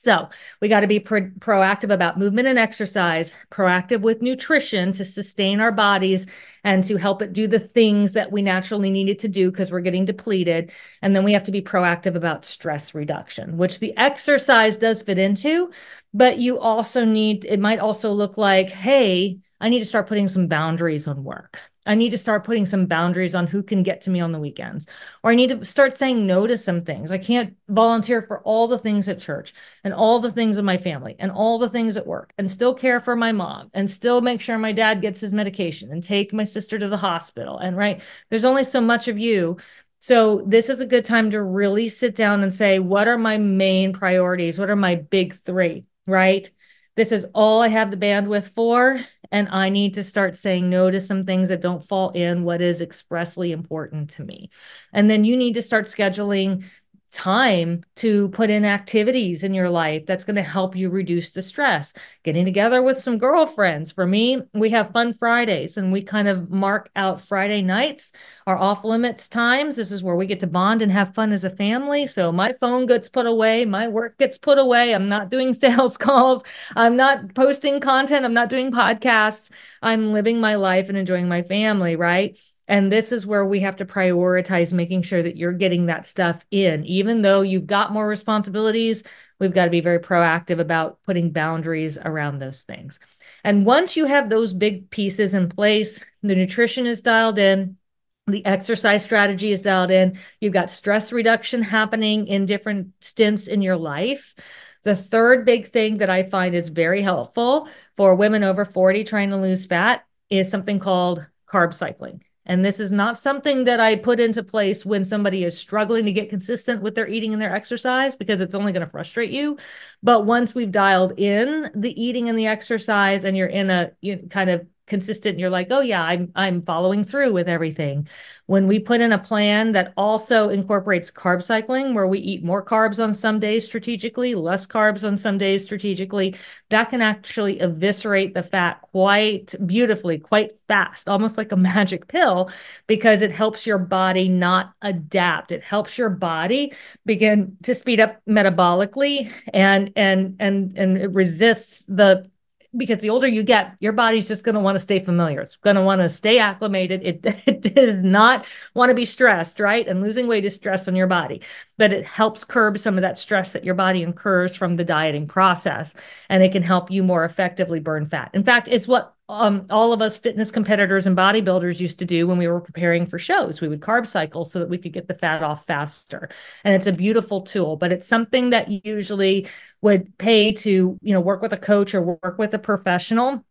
So 0.00 0.28
we 0.60 0.68
got 0.68 0.80
to 0.80 0.86
be 0.86 1.00
pro- 1.00 1.30
proactive 1.40 1.92
about 1.92 2.20
movement 2.20 2.46
and 2.46 2.56
exercise, 2.56 3.34
proactive 3.50 4.00
with 4.00 4.22
nutrition 4.22 4.92
to 4.92 5.04
sustain 5.04 5.60
our 5.60 5.72
bodies 5.72 6.24
and 6.62 6.84
to 6.84 6.98
help 6.98 7.20
it 7.20 7.32
do 7.32 7.48
the 7.48 7.58
things 7.58 8.12
that 8.12 8.30
we 8.30 8.40
naturally 8.40 8.90
need 8.90 9.08
it 9.08 9.18
to 9.18 9.28
do 9.28 9.50
because 9.50 9.72
we're 9.72 9.80
getting 9.80 10.04
depleted. 10.04 10.70
And 11.02 11.16
then 11.16 11.24
we 11.24 11.32
have 11.32 11.42
to 11.44 11.52
be 11.52 11.62
proactive 11.62 12.14
about 12.14 12.44
stress 12.44 12.94
reduction, 12.94 13.56
which 13.56 13.80
the 13.80 13.96
exercise 13.96 14.78
does 14.78 15.02
fit 15.02 15.18
into. 15.18 15.72
But 16.14 16.38
you 16.38 16.60
also 16.60 17.04
need, 17.04 17.44
it 17.44 17.58
might 17.58 17.80
also 17.80 18.12
look 18.12 18.38
like, 18.38 18.68
hey, 18.68 19.40
I 19.60 19.68
need 19.68 19.80
to 19.80 19.84
start 19.84 20.06
putting 20.06 20.28
some 20.28 20.46
boundaries 20.46 21.08
on 21.08 21.24
work. 21.24 21.58
I 21.88 21.94
need 21.94 22.10
to 22.10 22.18
start 22.18 22.44
putting 22.44 22.66
some 22.66 22.84
boundaries 22.86 23.34
on 23.34 23.46
who 23.46 23.62
can 23.62 23.82
get 23.82 24.02
to 24.02 24.10
me 24.10 24.20
on 24.20 24.30
the 24.30 24.38
weekends. 24.38 24.86
Or 25.22 25.30
I 25.30 25.34
need 25.34 25.48
to 25.48 25.64
start 25.64 25.94
saying 25.94 26.26
no 26.26 26.46
to 26.46 26.58
some 26.58 26.82
things. 26.82 27.10
I 27.10 27.16
can't 27.16 27.56
volunteer 27.66 28.20
for 28.20 28.40
all 28.42 28.68
the 28.68 28.78
things 28.78 29.08
at 29.08 29.18
church 29.18 29.54
and 29.82 29.94
all 29.94 30.20
the 30.20 30.30
things 30.30 30.56
with 30.56 30.66
my 30.66 30.76
family 30.76 31.16
and 31.18 31.32
all 31.32 31.58
the 31.58 31.70
things 31.70 31.96
at 31.96 32.06
work 32.06 32.34
and 32.36 32.50
still 32.50 32.74
care 32.74 33.00
for 33.00 33.16
my 33.16 33.32
mom 33.32 33.70
and 33.72 33.88
still 33.88 34.20
make 34.20 34.42
sure 34.42 34.58
my 34.58 34.72
dad 34.72 35.00
gets 35.00 35.20
his 35.20 35.32
medication 35.32 35.90
and 35.90 36.04
take 36.04 36.32
my 36.34 36.44
sister 36.44 36.78
to 36.78 36.88
the 36.88 36.98
hospital. 36.98 37.58
And 37.58 37.74
right, 37.74 38.02
there's 38.28 38.44
only 38.44 38.64
so 38.64 38.82
much 38.82 39.08
of 39.08 39.18
you. 39.18 39.56
So 40.00 40.42
this 40.46 40.68
is 40.68 40.80
a 40.80 40.86
good 40.86 41.06
time 41.06 41.30
to 41.30 41.42
really 41.42 41.88
sit 41.88 42.14
down 42.14 42.42
and 42.42 42.52
say, 42.52 42.78
what 42.78 43.08
are 43.08 43.18
my 43.18 43.38
main 43.38 43.94
priorities? 43.94 44.58
What 44.58 44.70
are 44.70 44.76
my 44.76 44.94
big 44.96 45.34
three? 45.42 45.86
Right? 46.06 46.50
This 46.96 47.12
is 47.12 47.26
all 47.34 47.62
I 47.62 47.68
have 47.68 47.90
the 47.90 47.96
bandwidth 47.96 48.50
for 48.50 49.00
and 49.30 49.48
I 49.50 49.68
need 49.68 49.94
to 49.94 50.04
start 50.04 50.36
saying 50.36 50.70
no 50.70 50.90
to 50.90 51.00
some 51.00 51.24
things 51.24 51.48
that 51.48 51.60
don't 51.60 51.84
fall 51.86 52.10
in 52.10 52.44
what 52.44 52.62
is 52.62 52.80
expressly 52.80 53.52
important 53.52 54.10
to 54.10 54.24
me. 54.24 54.50
And 54.92 55.10
then 55.10 55.24
you 55.24 55.36
need 55.36 55.54
to 55.54 55.62
start 55.62 55.84
scheduling 55.84 56.64
time 57.10 57.84
to 57.96 58.28
put 58.30 58.50
in 58.50 58.64
activities 58.64 59.44
in 59.44 59.54
your 59.54 59.70
life 59.70 60.06
that's 60.06 60.24
going 60.24 60.36
to 60.36 60.42
help 60.42 60.76
you 60.76 60.90
reduce 60.90 61.30
the 61.30 61.42
stress. 61.42 61.92
Getting 62.22 62.44
together 62.44 62.82
with 62.82 62.98
some 62.98 63.18
girlfriends. 63.18 63.92
For 63.92 64.06
me, 64.06 64.42
we 64.52 64.70
have 64.70 64.92
fun 64.92 65.12
Fridays 65.12 65.76
and 65.76 65.92
we 65.92 66.02
kind 66.02 66.28
of 66.28 66.50
mark 66.50 66.90
out 66.96 67.20
Friday 67.20 67.62
nights, 67.62 68.12
our 68.46 68.56
off 68.56 68.84
limits 68.84 69.28
times. 69.28 69.76
This 69.76 69.92
is 69.92 70.02
where 70.02 70.16
we 70.16 70.26
get 70.26 70.40
to 70.40 70.46
bond 70.46 70.82
and 70.82 70.92
have 70.92 71.14
fun 71.14 71.32
as 71.32 71.44
a 71.44 71.50
family. 71.50 72.06
So 72.06 72.30
my 72.32 72.54
phone 72.60 72.86
gets 72.86 73.08
put 73.08 73.26
away, 73.26 73.64
my 73.64 73.88
work 73.88 74.18
gets 74.18 74.38
put 74.38 74.58
away. 74.58 74.94
I'm 74.94 75.08
not 75.08 75.30
doing 75.30 75.54
sales 75.58 75.96
calls, 75.96 76.42
I'm 76.76 76.96
not 76.96 77.34
posting 77.34 77.80
content, 77.80 78.24
I'm 78.24 78.34
not 78.34 78.48
doing 78.48 78.70
podcasts. 78.72 79.50
I'm 79.82 80.12
living 80.12 80.40
my 80.40 80.56
life 80.56 80.88
and 80.88 80.98
enjoying 80.98 81.28
my 81.28 81.42
family, 81.42 81.96
right? 81.96 82.36
And 82.68 82.92
this 82.92 83.12
is 83.12 83.26
where 83.26 83.44
we 83.44 83.60
have 83.60 83.76
to 83.76 83.86
prioritize 83.86 84.72
making 84.74 85.02
sure 85.02 85.22
that 85.22 85.38
you're 85.38 85.52
getting 85.52 85.86
that 85.86 86.06
stuff 86.06 86.44
in. 86.50 86.84
Even 86.84 87.22
though 87.22 87.40
you've 87.40 87.66
got 87.66 87.92
more 87.92 88.06
responsibilities, 88.06 89.02
we've 89.40 89.54
got 89.54 89.64
to 89.64 89.70
be 89.70 89.80
very 89.80 89.98
proactive 89.98 90.60
about 90.60 91.02
putting 91.04 91.32
boundaries 91.32 91.96
around 91.96 92.38
those 92.38 92.62
things. 92.62 93.00
And 93.42 93.64
once 93.64 93.96
you 93.96 94.04
have 94.04 94.28
those 94.28 94.52
big 94.52 94.90
pieces 94.90 95.32
in 95.32 95.48
place, 95.48 96.04
the 96.22 96.36
nutrition 96.36 96.86
is 96.86 97.00
dialed 97.00 97.38
in, 97.38 97.78
the 98.26 98.44
exercise 98.44 99.02
strategy 99.02 99.50
is 99.50 99.62
dialed 99.62 99.90
in, 99.90 100.18
you've 100.40 100.52
got 100.52 100.70
stress 100.70 101.10
reduction 101.10 101.62
happening 101.62 102.26
in 102.26 102.44
different 102.44 102.92
stints 103.00 103.46
in 103.46 103.62
your 103.62 103.76
life. 103.76 104.34
The 104.82 104.94
third 104.94 105.46
big 105.46 105.72
thing 105.72 105.98
that 105.98 106.10
I 106.10 106.24
find 106.24 106.54
is 106.54 106.68
very 106.68 107.00
helpful 107.00 107.68
for 107.96 108.14
women 108.14 108.44
over 108.44 108.66
40 108.66 109.04
trying 109.04 109.30
to 109.30 109.36
lose 109.38 109.64
fat 109.64 110.04
is 110.28 110.50
something 110.50 110.78
called 110.78 111.26
carb 111.50 111.72
cycling. 111.72 112.22
And 112.48 112.64
this 112.64 112.80
is 112.80 112.90
not 112.90 113.18
something 113.18 113.64
that 113.64 113.78
I 113.78 113.94
put 113.96 114.18
into 114.18 114.42
place 114.42 114.84
when 114.84 115.04
somebody 115.04 115.44
is 115.44 115.56
struggling 115.56 116.06
to 116.06 116.12
get 116.12 116.30
consistent 116.30 116.80
with 116.80 116.94
their 116.94 117.06
eating 117.06 117.34
and 117.34 117.40
their 117.40 117.54
exercise 117.54 118.16
because 118.16 118.40
it's 118.40 118.54
only 118.54 118.72
going 118.72 118.84
to 118.84 118.90
frustrate 118.90 119.30
you. 119.30 119.58
But 120.02 120.24
once 120.24 120.54
we've 120.54 120.72
dialed 120.72 121.18
in 121.18 121.70
the 121.74 122.02
eating 122.02 122.28
and 122.28 122.38
the 122.38 122.46
exercise 122.46 123.24
and 123.26 123.36
you're 123.36 123.46
in 123.46 123.68
a 123.68 123.92
you 124.00 124.16
know, 124.16 124.22
kind 124.28 124.48
of 124.48 124.66
consistent 124.88 125.38
you're 125.38 125.50
like 125.50 125.68
oh 125.70 125.80
yeah 125.80 126.02
i'm 126.02 126.30
i'm 126.34 126.62
following 126.62 127.04
through 127.04 127.32
with 127.32 127.48
everything. 127.48 128.08
When 128.46 128.66
we 128.66 128.78
put 128.78 129.02
in 129.02 129.12
a 129.12 129.18
plan 129.18 129.72
that 129.72 129.92
also 129.96 130.48
incorporates 130.48 131.10
carb 131.10 131.42
cycling 131.42 131.92
where 131.92 132.06
we 132.06 132.18
eat 132.18 132.42
more 132.42 132.64
carbs 132.64 133.02
on 133.02 133.12
some 133.12 133.38
days 133.40 133.66
strategically 133.66 134.34
less 134.34 134.66
carbs 134.66 135.06
on 135.06 135.16
some 135.18 135.36
days 135.36 135.64
strategically 135.64 136.34
that 136.70 136.90
can 136.90 137.02
actually 137.02 137.60
eviscerate 137.60 138.34
the 138.34 138.42
fat 138.42 138.80
quite 138.82 139.54
beautifully 139.66 140.18
quite 140.18 140.52
fast 140.66 141.08
almost 141.08 141.36
like 141.36 141.52
a 141.52 141.56
magic 141.68 142.08
pill 142.08 142.50
because 142.86 143.22
it 143.22 143.32
helps 143.32 143.66
your 143.66 143.78
body 143.78 144.28
not 144.28 144.72
adapt. 144.82 145.52
It 145.52 145.62
helps 145.62 145.98
your 145.98 146.10
body 146.10 146.72
begin 147.04 147.56
to 147.62 147.74
speed 147.74 148.00
up 148.00 148.20
metabolically 148.26 149.30
and 149.52 149.92
and 149.96 150.36
and 150.38 150.76
and 150.76 150.98
it 150.98 151.12
resists 151.12 151.84
the 151.86 152.30
because 152.76 152.98
the 152.98 153.10
older 153.10 153.26
you 153.26 153.42
get, 153.42 153.76
your 153.80 153.92
body's 153.92 154.28
just 154.28 154.44
going 154.44 154.54
to 154.54 154.60
want 154.60 154.76
to 154.76 154.80
stay 154.80 155.00
familiar. 155.00 155.40
It's 155.40 155.56
going 155.56 155.76
to 155.76 155.82
want 155.82 156.00
to 156.00 156.08
stay 156.08 156.38
acclimated. 156.38 157.02
It, 157.02 157.20
it 157.46 157.74
does 157.74 158.02
not 158.04 158.44
want 158.74 158.90
to 158.90 158.94
be 158.94 159.04
stressed, 159.04 159.60
right? 159.60 159.86
And 159.86 160.02
losing 160.02 160.26
weight 160.26 160.44
is 160.44 160.54
stress 160.54 160.88
on 160.88 160.96
your 160.96 161.06
body, 161.06 161.42
but 161.76 161.92
it 161.92 162.04
helps 162.04 162.44
curb 162.44 162.78
some 162.78 162.96
of 162.96 163.02
that 163.02 163.18
stress 163.18 163.52
that 163.52 163.64
your 163.64 163.74
body 163.74 164.02
incurs 164.02 164.54
from 164.54 164.76
the 164.76 164.84
dieting 164.84 165.26
process. 165.26 165.94
And 166.28 166.42
it 166.42 166.52
can 166.52 166.62
help 166.62 166.90
you 166.90 167.02
more 167.02 167.24
effectively 167.24 167.80
burn 167.80 168.06
fat. 168.06 168.30
In 168.34 168.44
fact, 168.44 168.68
it's 168.68 168.88
what 168.88 169.14
um, 169.28 169.66
all 169.68 169.92
of 169.92 170.00
us 170.00 170.16
fitness 170.16 170.50
competitors 170.50 171.06
and 171.06 171.16
bodybuilders 171.16 171.80
used 171.80 171.98
to 171.98 172.04
do 172.04 172.26
when 172.26 172.38
we 172.38 172.48
were 172.48 172.60
preparing 172.60 173.06
for 173.06 173.18
shows. 173.18 173.60
We 173.60 173.68
would 173.68 173.80
carb 173.80 174.06
cycle 174.06 174.44
so 174.44 174.58
that 174.58 174.68
we 174.68 174.78
could 174.78 174.92
get 174.92 175.06
the 175.06 175.14
fat 175.14 175.42
off 175.42 175.66
faster. 175.66 176.30
And 176.64 176.74
it's 176.74 176.86
a 176.86 176.92
beautiful 176.92 177.42
tool, 177.42 177.76
but 177.76 177.92
it's 177.92 178.06
something 178.06 178.50
that 178.50 178.86
usually 178.86 179.46
would 179.82 180.16
pay 180.16 180.52
to, 180.52 180.98
you 181.00 181.12
know, 181.12 181.20
work 181.20 181.42
with 181.42 181.52
a 181.52 181.58
coach 181.58 181.94
or 181.94 182.02
work 182.22 182.38
with 182.38 182.54
a 182.54 182.58
professional 182.58 183.44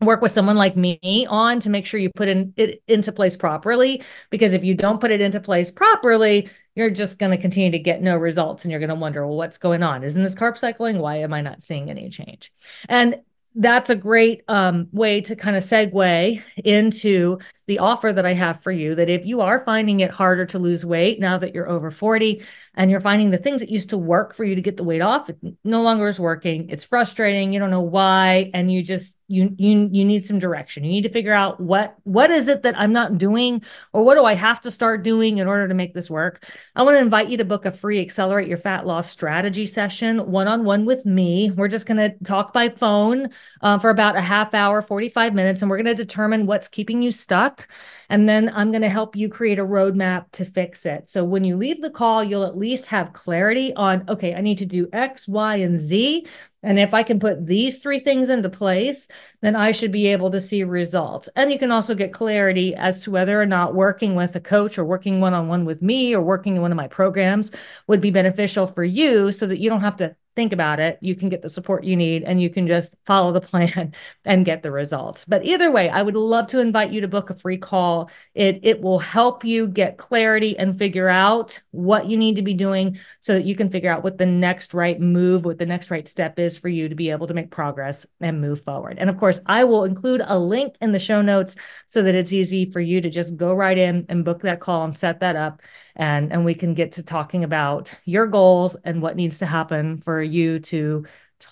work 0.00 0.22
with 0.22 0.30
someone 0.30 0.56
like 0.56 0.76
me 0.76 1.26
on 1.28 1.58
to 1.58 1.70
make 1.70 1.84
sure 1.84 1.98
you 1.98 2.10
put 2.14 2.28
in, 2.28 2.52
it 2.56 2.82
into 2.86 3.10
place 3.10 3.36
properly 3.36 4.02
because 4.30 4.52
if 4.52 4.62
you 4.62 4.74
don't 4.74 5.00
put 5.00 5.10
it 5.10 5.20
into 5.20 5.40
place 5.40 5.72
properly 5.72 6.48
you're 6.76 6.88
just 6.88 7.18
going 7.18 7.32
to 7.32 7.36
continue 7.36 7.72
to 7.72 7.80
get 7.80 8.00
no 8.00 8.16
results 8.16 8.64
and 8.64 8.70
you're 8.70 8.78
going 8.78 8.88
to 8.88 8.94
wonder 8.94 9.26
well 9.26 9.36
what's 9.36 9.58
going 9.58 9.82
on 9.82 10.04
isn't 10.04 10.22
this 10.22 10.36
carb 10.36 10.56
cycling 10.56 10.98
why 10.98 11.16
am 11.16 11.32
i 11.32 11.40
not 11.40 11.60
seeing 11.60 11.90
any 11.90 12.08
change 12.10 12.52
and 12.88 13.16
that's 13.54 13.90
a 13.90 13.96
great 13.96 14.42
um, 14.48 14.88
way 14.92 15.20
to 15.22 15.34
kind 15.36 15.56
of 15.56 15.62
segue 15.62 16.42
into 16.64 17.38
the 17.68 17.78
offer 17.78 18.12
that 18.12 18.24
I 18.24 18.32
have 18.32 18.62
for 18.62 18.72
you 18.72 18.94
that 18.94 19.10
if 19.10 19.26
you 19.26 19.42
are 19.42 19.60
finding 19.60 20.00
it 20.00 20.10
harder 20.10 20.46
to 20.46 20.58
lose 20.58 20.86
weight 20.86 21.20
now 21.20 21.36
that 21.36 21.54
you're 21.54 21.68
over 21.68 21.90
40 21.90 22.42
and 22.74 22.90
you're 22.90 23.00
finding 23.00 23.30
the 23.30 23.36
things 23.38 23.60
that 23.60 23.68
used 23.68 23.90
to 23.90 23.98
work 23.98 24.34
for 24.34 24.44
you 24.44 24.54
to 24.54 24.62
get 24.62 24.78
the 24.78 24.84
weight 24.84 25.02
off, 25.02 25.28
it 25.28 25.36
no 25.64 25.82
longer 25.82 26.08
is 26.08 26.18
working. 26.18 26.70
It's 26.70 26.84
frustrating. 26.84 27.52
You 27.52 27.58
don't 27.58 27.70
know 27.70 27.82
why. 27.82 28.50
And 28.54 28.72
you 28.72 28.82
just, 28.82 29.18
you, 29.26 29.54
you, 29.58 29.88
you 29.92 30.04
need 30.04 30.24
some 30.24 30.38
direction. 30.38 30.82
You 30.82 30.90
need 30.90 31.02
to 31.02 31.10
figure 31.10 31.34
out 31.34 31.60
what, 31.60 31.96
what 32.04 32.30
is 32.30 32.48
it 32.48 32.62
that 32.62 32.78
I'm 32.78 32.92
not 32.92 33.18
doing 33.18 33.62
or 33.92 34.02
what 34.02 34.14
do 34.14 34.24
I 34.24 34.34
have 34.34 34.62
to 34.62 34.70
start 34.70 35.02
doing 35.02 35.36
in 35.36 35.46
order 35.46 35.68
to 35.68 35.74
make 35.74 35.92
this 35.92 36.08
work? 36.08 36.46
I 36.74 36.84
want 36.84 36.94
to 36.94 37.00
invite 37.00 37.28
you 37.28 37.36
to 37.36 37.44
book 37.44 37.66
a 37.66 37.72
free 37.72 38.00
accelerate 38.00 38.48
your 38.48 38.56
fat 38.56 38.86
loss 38.86 39.10
strategy 39.10 39.66
session 39.66 40.30
one-on-one 40.30 40.86
with 40.86 41.04
me. 41.04 41.50
We're 41.50 41.68
just 41.68 41.84
going 41.84 41.98
to 41.98 42.24
talk 42.24 42.54
by 42.54 42.70
phone 42.70 43.28
uh, 43.60 43.78
for 43.78 43.90
about 43.90 44.16
a 44.16 44.22
half 44.22 44.54
hour, 44.54 44.80
45 44.80 45.34
minutes, 45.34 45.60
and 45.60 45.70
we're 45.70 45.82
going 45.82 45.94
to 45.94 45.94
determine 45.94 46.46
what's 46.46 46.68
keeping 46.68 47.02
you 47.02 47.10
stuck 47.58 47.68
and 48.10 48.28
then 48.28 48.50
I'm 48.54 48.70
going 48.70 48.82
to 48.82 48.88
help 48.88 49.16
you 49.16 49.28
create 49.28 49.58
a 49.58 49.64
roadmap 49.64 50.30
to 50.32 50.44
fix 50.44 50.86
it. 50.86 51.08
So 51.08 51.24
when 51.24 51.44
you 51.44 51.56
leave 51.56 51.82
the 51.82 51.90
call, 51.90 52.24
you'll 52.24 52.44
at 52.44 52.56
least 52.56 52.86
have 52.86 53.12
clarity 53.12 53.74
on, 53.74 54.04
okay, 54.08 54.34
I 54.34 54.40
need 54.40 54.58
to 54.58 54.66
do 54.66 54.88
X, 54.92 55.28
Y, 55.28 55.56
and 55.56 55.76
Z. 55.76 56.26
And 56.62 56.78
if 56.78 56.94
I 56.94 57.02
can 57.02 57.20
put 57.20 57.46
these 57.46 57.80
three 57.80 58.00
things 58.00 58.30
into 58.30 58.48
place, 58.48 59.08
then 59.42 59.54
I 59.54 59.72
should 59.72 59.92
be 59.92 60.08
able 60.08 60.30
to 60.30 60.40
see 60.40 60.64
results. 60.64 61.28
And 61.36 61.52
you 61.52 61.58
can 61.58 61.70
also 61.70 61.94
get 61.94 62.12
clarity 62.12 62.74
as 62.74 63.02
to 63.04 63.10
whether 63.10 63.40
or 63.40 63.46
not 63.46 63.74
working 63.74 64.14
with 64.14 64.34
a 64.34 64.40
coach 64.40 64.78
or 64.78 64.84
working 64.84 65.20
one 65.20 65.34
on 65.34 65.46
one 65.46 65.66
with 65.66 65.82
me 65.82 66.14
or 66.14 66.22
working 66.22 66.56
in 66.56 66.62
one 66.62 66.72
of 66.72 66.76
my 66.76 66.88
programs 66.88 67.52
would 67.86 68.00
be 68.00 68.10
beneficial 68.10 68.66
for 68.66 68.82
you 68.82 69.32
so 69.32 69.46
that 69.46 69.60
you 69.60 69.68
don't 69.68 69.82
have 69.82 69.98
to 69.98 70.16
think 70.38 70.52
about 70.52 70.78
it, 70.78 70.98
you 71.00 71.16
can 71.16 71.28
get 71.28 71.42
the 71.42 71.48
support 71.48 71.82
you 71.82 71.96
need 71.96 72.22
and 72.22 72.40
you 72.40 72.48
can 72.48 72.68
just 72.68 72.94
follow 73.06 73.32
the 73.32 73.40
plan 73.50 73.92
and 74.24 74.44
get 74.44 74.62
the 74.62 74.70
results. 74.70 75.24
But 75.24 75.44
either 75.44 75.68
way, 75.72 75.90
I 75.90 76.00
would 76.00 76.14
love 76.14 76.46
to 76.48 76.60
invite 76.60 76.92
you 76.92 77.00
to 77.00 77.08
book 77.08 77.30
a 77.30 77.34
free 77.34 77.56
call. 77.56 78.08
It 78.36 78.60
it 78.62 78.80
will 78.80 79.00
help 79.00 79.44
you 79.44 79.66
get 79.66 79.98
clarity 79.98 80.56
and 80.56 80.78
figure 80.78 81.08
out 81.08 81.60
what 81.72 82.06
you 82.06 82.16
need 82.16 82.36
to 82.36 82.42
be 82.42 82.54
doing 82.54 83.00
so 83.18 83.34
that 83.34 83.46
you 83.46 83.56
can 83.56 83.68
figure 83.68 83.90
out 83.90 84.04
what 84.04 84.16
the 84.16 84.26
next 84.26 84.74
right 84.74 85.00
move, 85.00 85.44
what 85.44 85.58
the 85.58 85.66
next 85.66 85.90
right 85.90 86.06
step 86.08 86.38
is 86.38 86.56
for 86.56 86.68
you 86.68 86.88
to 86.88 86.94
be 86.94 87.10
able 87.10 87.26
to 87.26 87.34
make 87.34 87.50
progress 87.50 88.06
and 88.20 88.40
move 88.40 88.60
forward. 88.62 88.96
And 89.00 89.10
of 89.10 89.18
course, 89.18 89.40
I 89.44 89.64
will 89.64 89.82
include 89.82 90.22
a 90.24 90.38
link 90.38 90.76
in 90.80 90.92
the 90.92 91.00
show 91.00 91.20
notes 91.20 91.56
so 91.88 92.00
that 92.04 92.14
it's 92.14 92.32
easy 92.32 92.70
for 92.70 92.80
you 92.80 93.00
to 93.00 93.10
just 93.10 93.36
go 93.36 93.52
right 93.52 93.76
in 93.76 94.06
and 94.08 94.24
book 94.24 94.42
that 94.42 94.60
call 94.60 94.84
and 94.84 94.94
set 94.94 95.18
that 95.18 95.34
up 95.34 95.62
and 95.98 96.32
and 96.32 96.44
we 96.44 96.54
can 96.54 96.74
get 96.74 96.92
to 96.92 97.02
talking 97.02 97.44
about 97.44 97.94
your 98.04 98.26
goals 98.26 98.76
and 98.84 99.02
what 99.02 99.16
needs 99.16 99.40
to 99.40 99.46
happen 99.46 100.00
for 100.00 100.22
you 100.22 100.60
to 100.60 101.04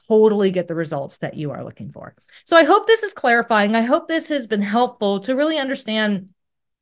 totally 0.09 0.51
get 0.51 0.69
the 0.69 0.75
results 0.75 1.19
that 1.19 1.35
you 1.35 1.51
are 1.51 1.65
looking 1.65 1.93
for. 1.93 2.15
So 2.45 2.57
I 2.57 2.65
hope 2.65 2.87
this 2.87 3.03
is 3.03 3.13
clarifying. 3.13 3.77
I 3.77 3.83
hope 3.83 4.09
this 4.09 4.29
has 4.29 4.47
been 4.47 4.63
helpful 4.63 5.21
to 5.21 5.35
really 5.35 5.59
understand 5.59 6.31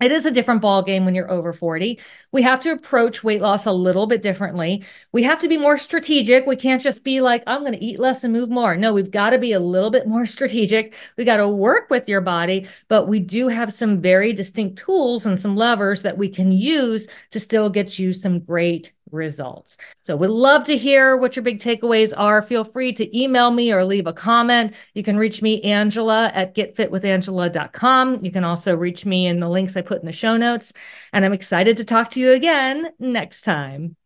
it 0.05 0.12
is 0.12 0.27
a 0.27 0.31
different 0.31 0.61
ball 0.61 0.83
game 0.83 1.05
when 1.05 1.14
you're 1.14 1.31
over 1.31 1.53
40 1.53 1.99
we 2.35 2.43
have 2.43 2.61
to 2.61 2.73
approach 2.73 3.23
weight 3.23 3.40
loss 3.40 3.64
a 3.64 3.71
little 3.73 4.09
bit 4.09 4.21
differently. 4.21 4.83
We 5.12 5.23
have 5.23 5.40
to 5.43 5.49
be 5.49 5.57
more 5.57 5.79
strategic. 5.79 6.47
We 6.47 6.57
can't 6.57 6.83
just 6.83 7.05
be 7.05 7.21
like 7.21 7.45
i'm 7.47 7.61
going 7.61 7.75
to 7.75 7.85
eat 7.85 8.01
less 8.01 8.25
and 8.25 8.33
move 8.33 8.51
more. 8.51 8.77
No 8.77 8.93
we've 8.93 9.11
got 9.11 9.31
to 9.31 9.38
be 9.38 9.53
a 9.53 9.61
little 9.61 9.90
bit 9.90 10.09
more 10.09 10.27
strategic. 10.37 10.97
We 11.17 11.25
got 11.25 11.37
to 11.38 11.49
work 11.49 11.88
with 11.90 12.09
your 12.09 12.21
body 12.21 12.67
but 12.88 13.07
we 13.07 13.21
do 13.21 13.49
have 13.49 13.73
some 13.73 14.01
very 14.01 14.33
distinct 14.33 14.79
tools 14.79 15.25
and 15.25 15.38
some 15.38 15.57
levers 15.57 16.03
that 16.03 16.19
we 16.19 16.29
can 16.29 16.51
use 16.53 17.07
to 17.31 17.40
still 17.40 17.71
get 17.71 17.99
you 17.99 18.12
some 18.12 18.40
great 18.40 18.93
results. 19.14 19.79
So 20.03 20.16
we'd 20.16 20.29
love 20.29 20.64
to 20.64 20.77
hear 20.77 21.16
what 21.16 21.37
your 21.37 21.42
big 21.42 21.61
takeaways 21.61 22.12
are. 22.16 22.42
Feel 22.42 22.64
free 22.64 22.92
to 22.92 23.18
email 23.18 23.50
me 23.50 23.72
or 23.72 23.85
leave 23.85 24.07
a 24.07 24.12
comment. 24.12 24.74
You 24.92 25.03
can 25.03 25.16
reach 25.16 25.40
me, 25.40 25.62
Angela, 25.62 26.31
at 26.35 26.55
getfitwithangela.com. 26.55 28.24
You 28.24 28.31
can 28.31 28.44
also 28.44 28.77
reach 28.77 29.07
me 29.07 29.27
in 29.27 29.40
the 29.40 29.48
links 29.48 29.77
I 29.77 29.81
put 29.81 30.00
in 30.00 30.07
the 30.07 30.12
show 30.12 30.37
notes. 30.37 30.72
And 31.12 31.24
I'm 31.24 31.33
excited 31.33 31.79
to 31.79 31.85
talk 31.85 32.11
to 32.12 32.20
you 32.20 32.33
again 32.33 32.88
next 32.98 33.42
time. 33.42 33.96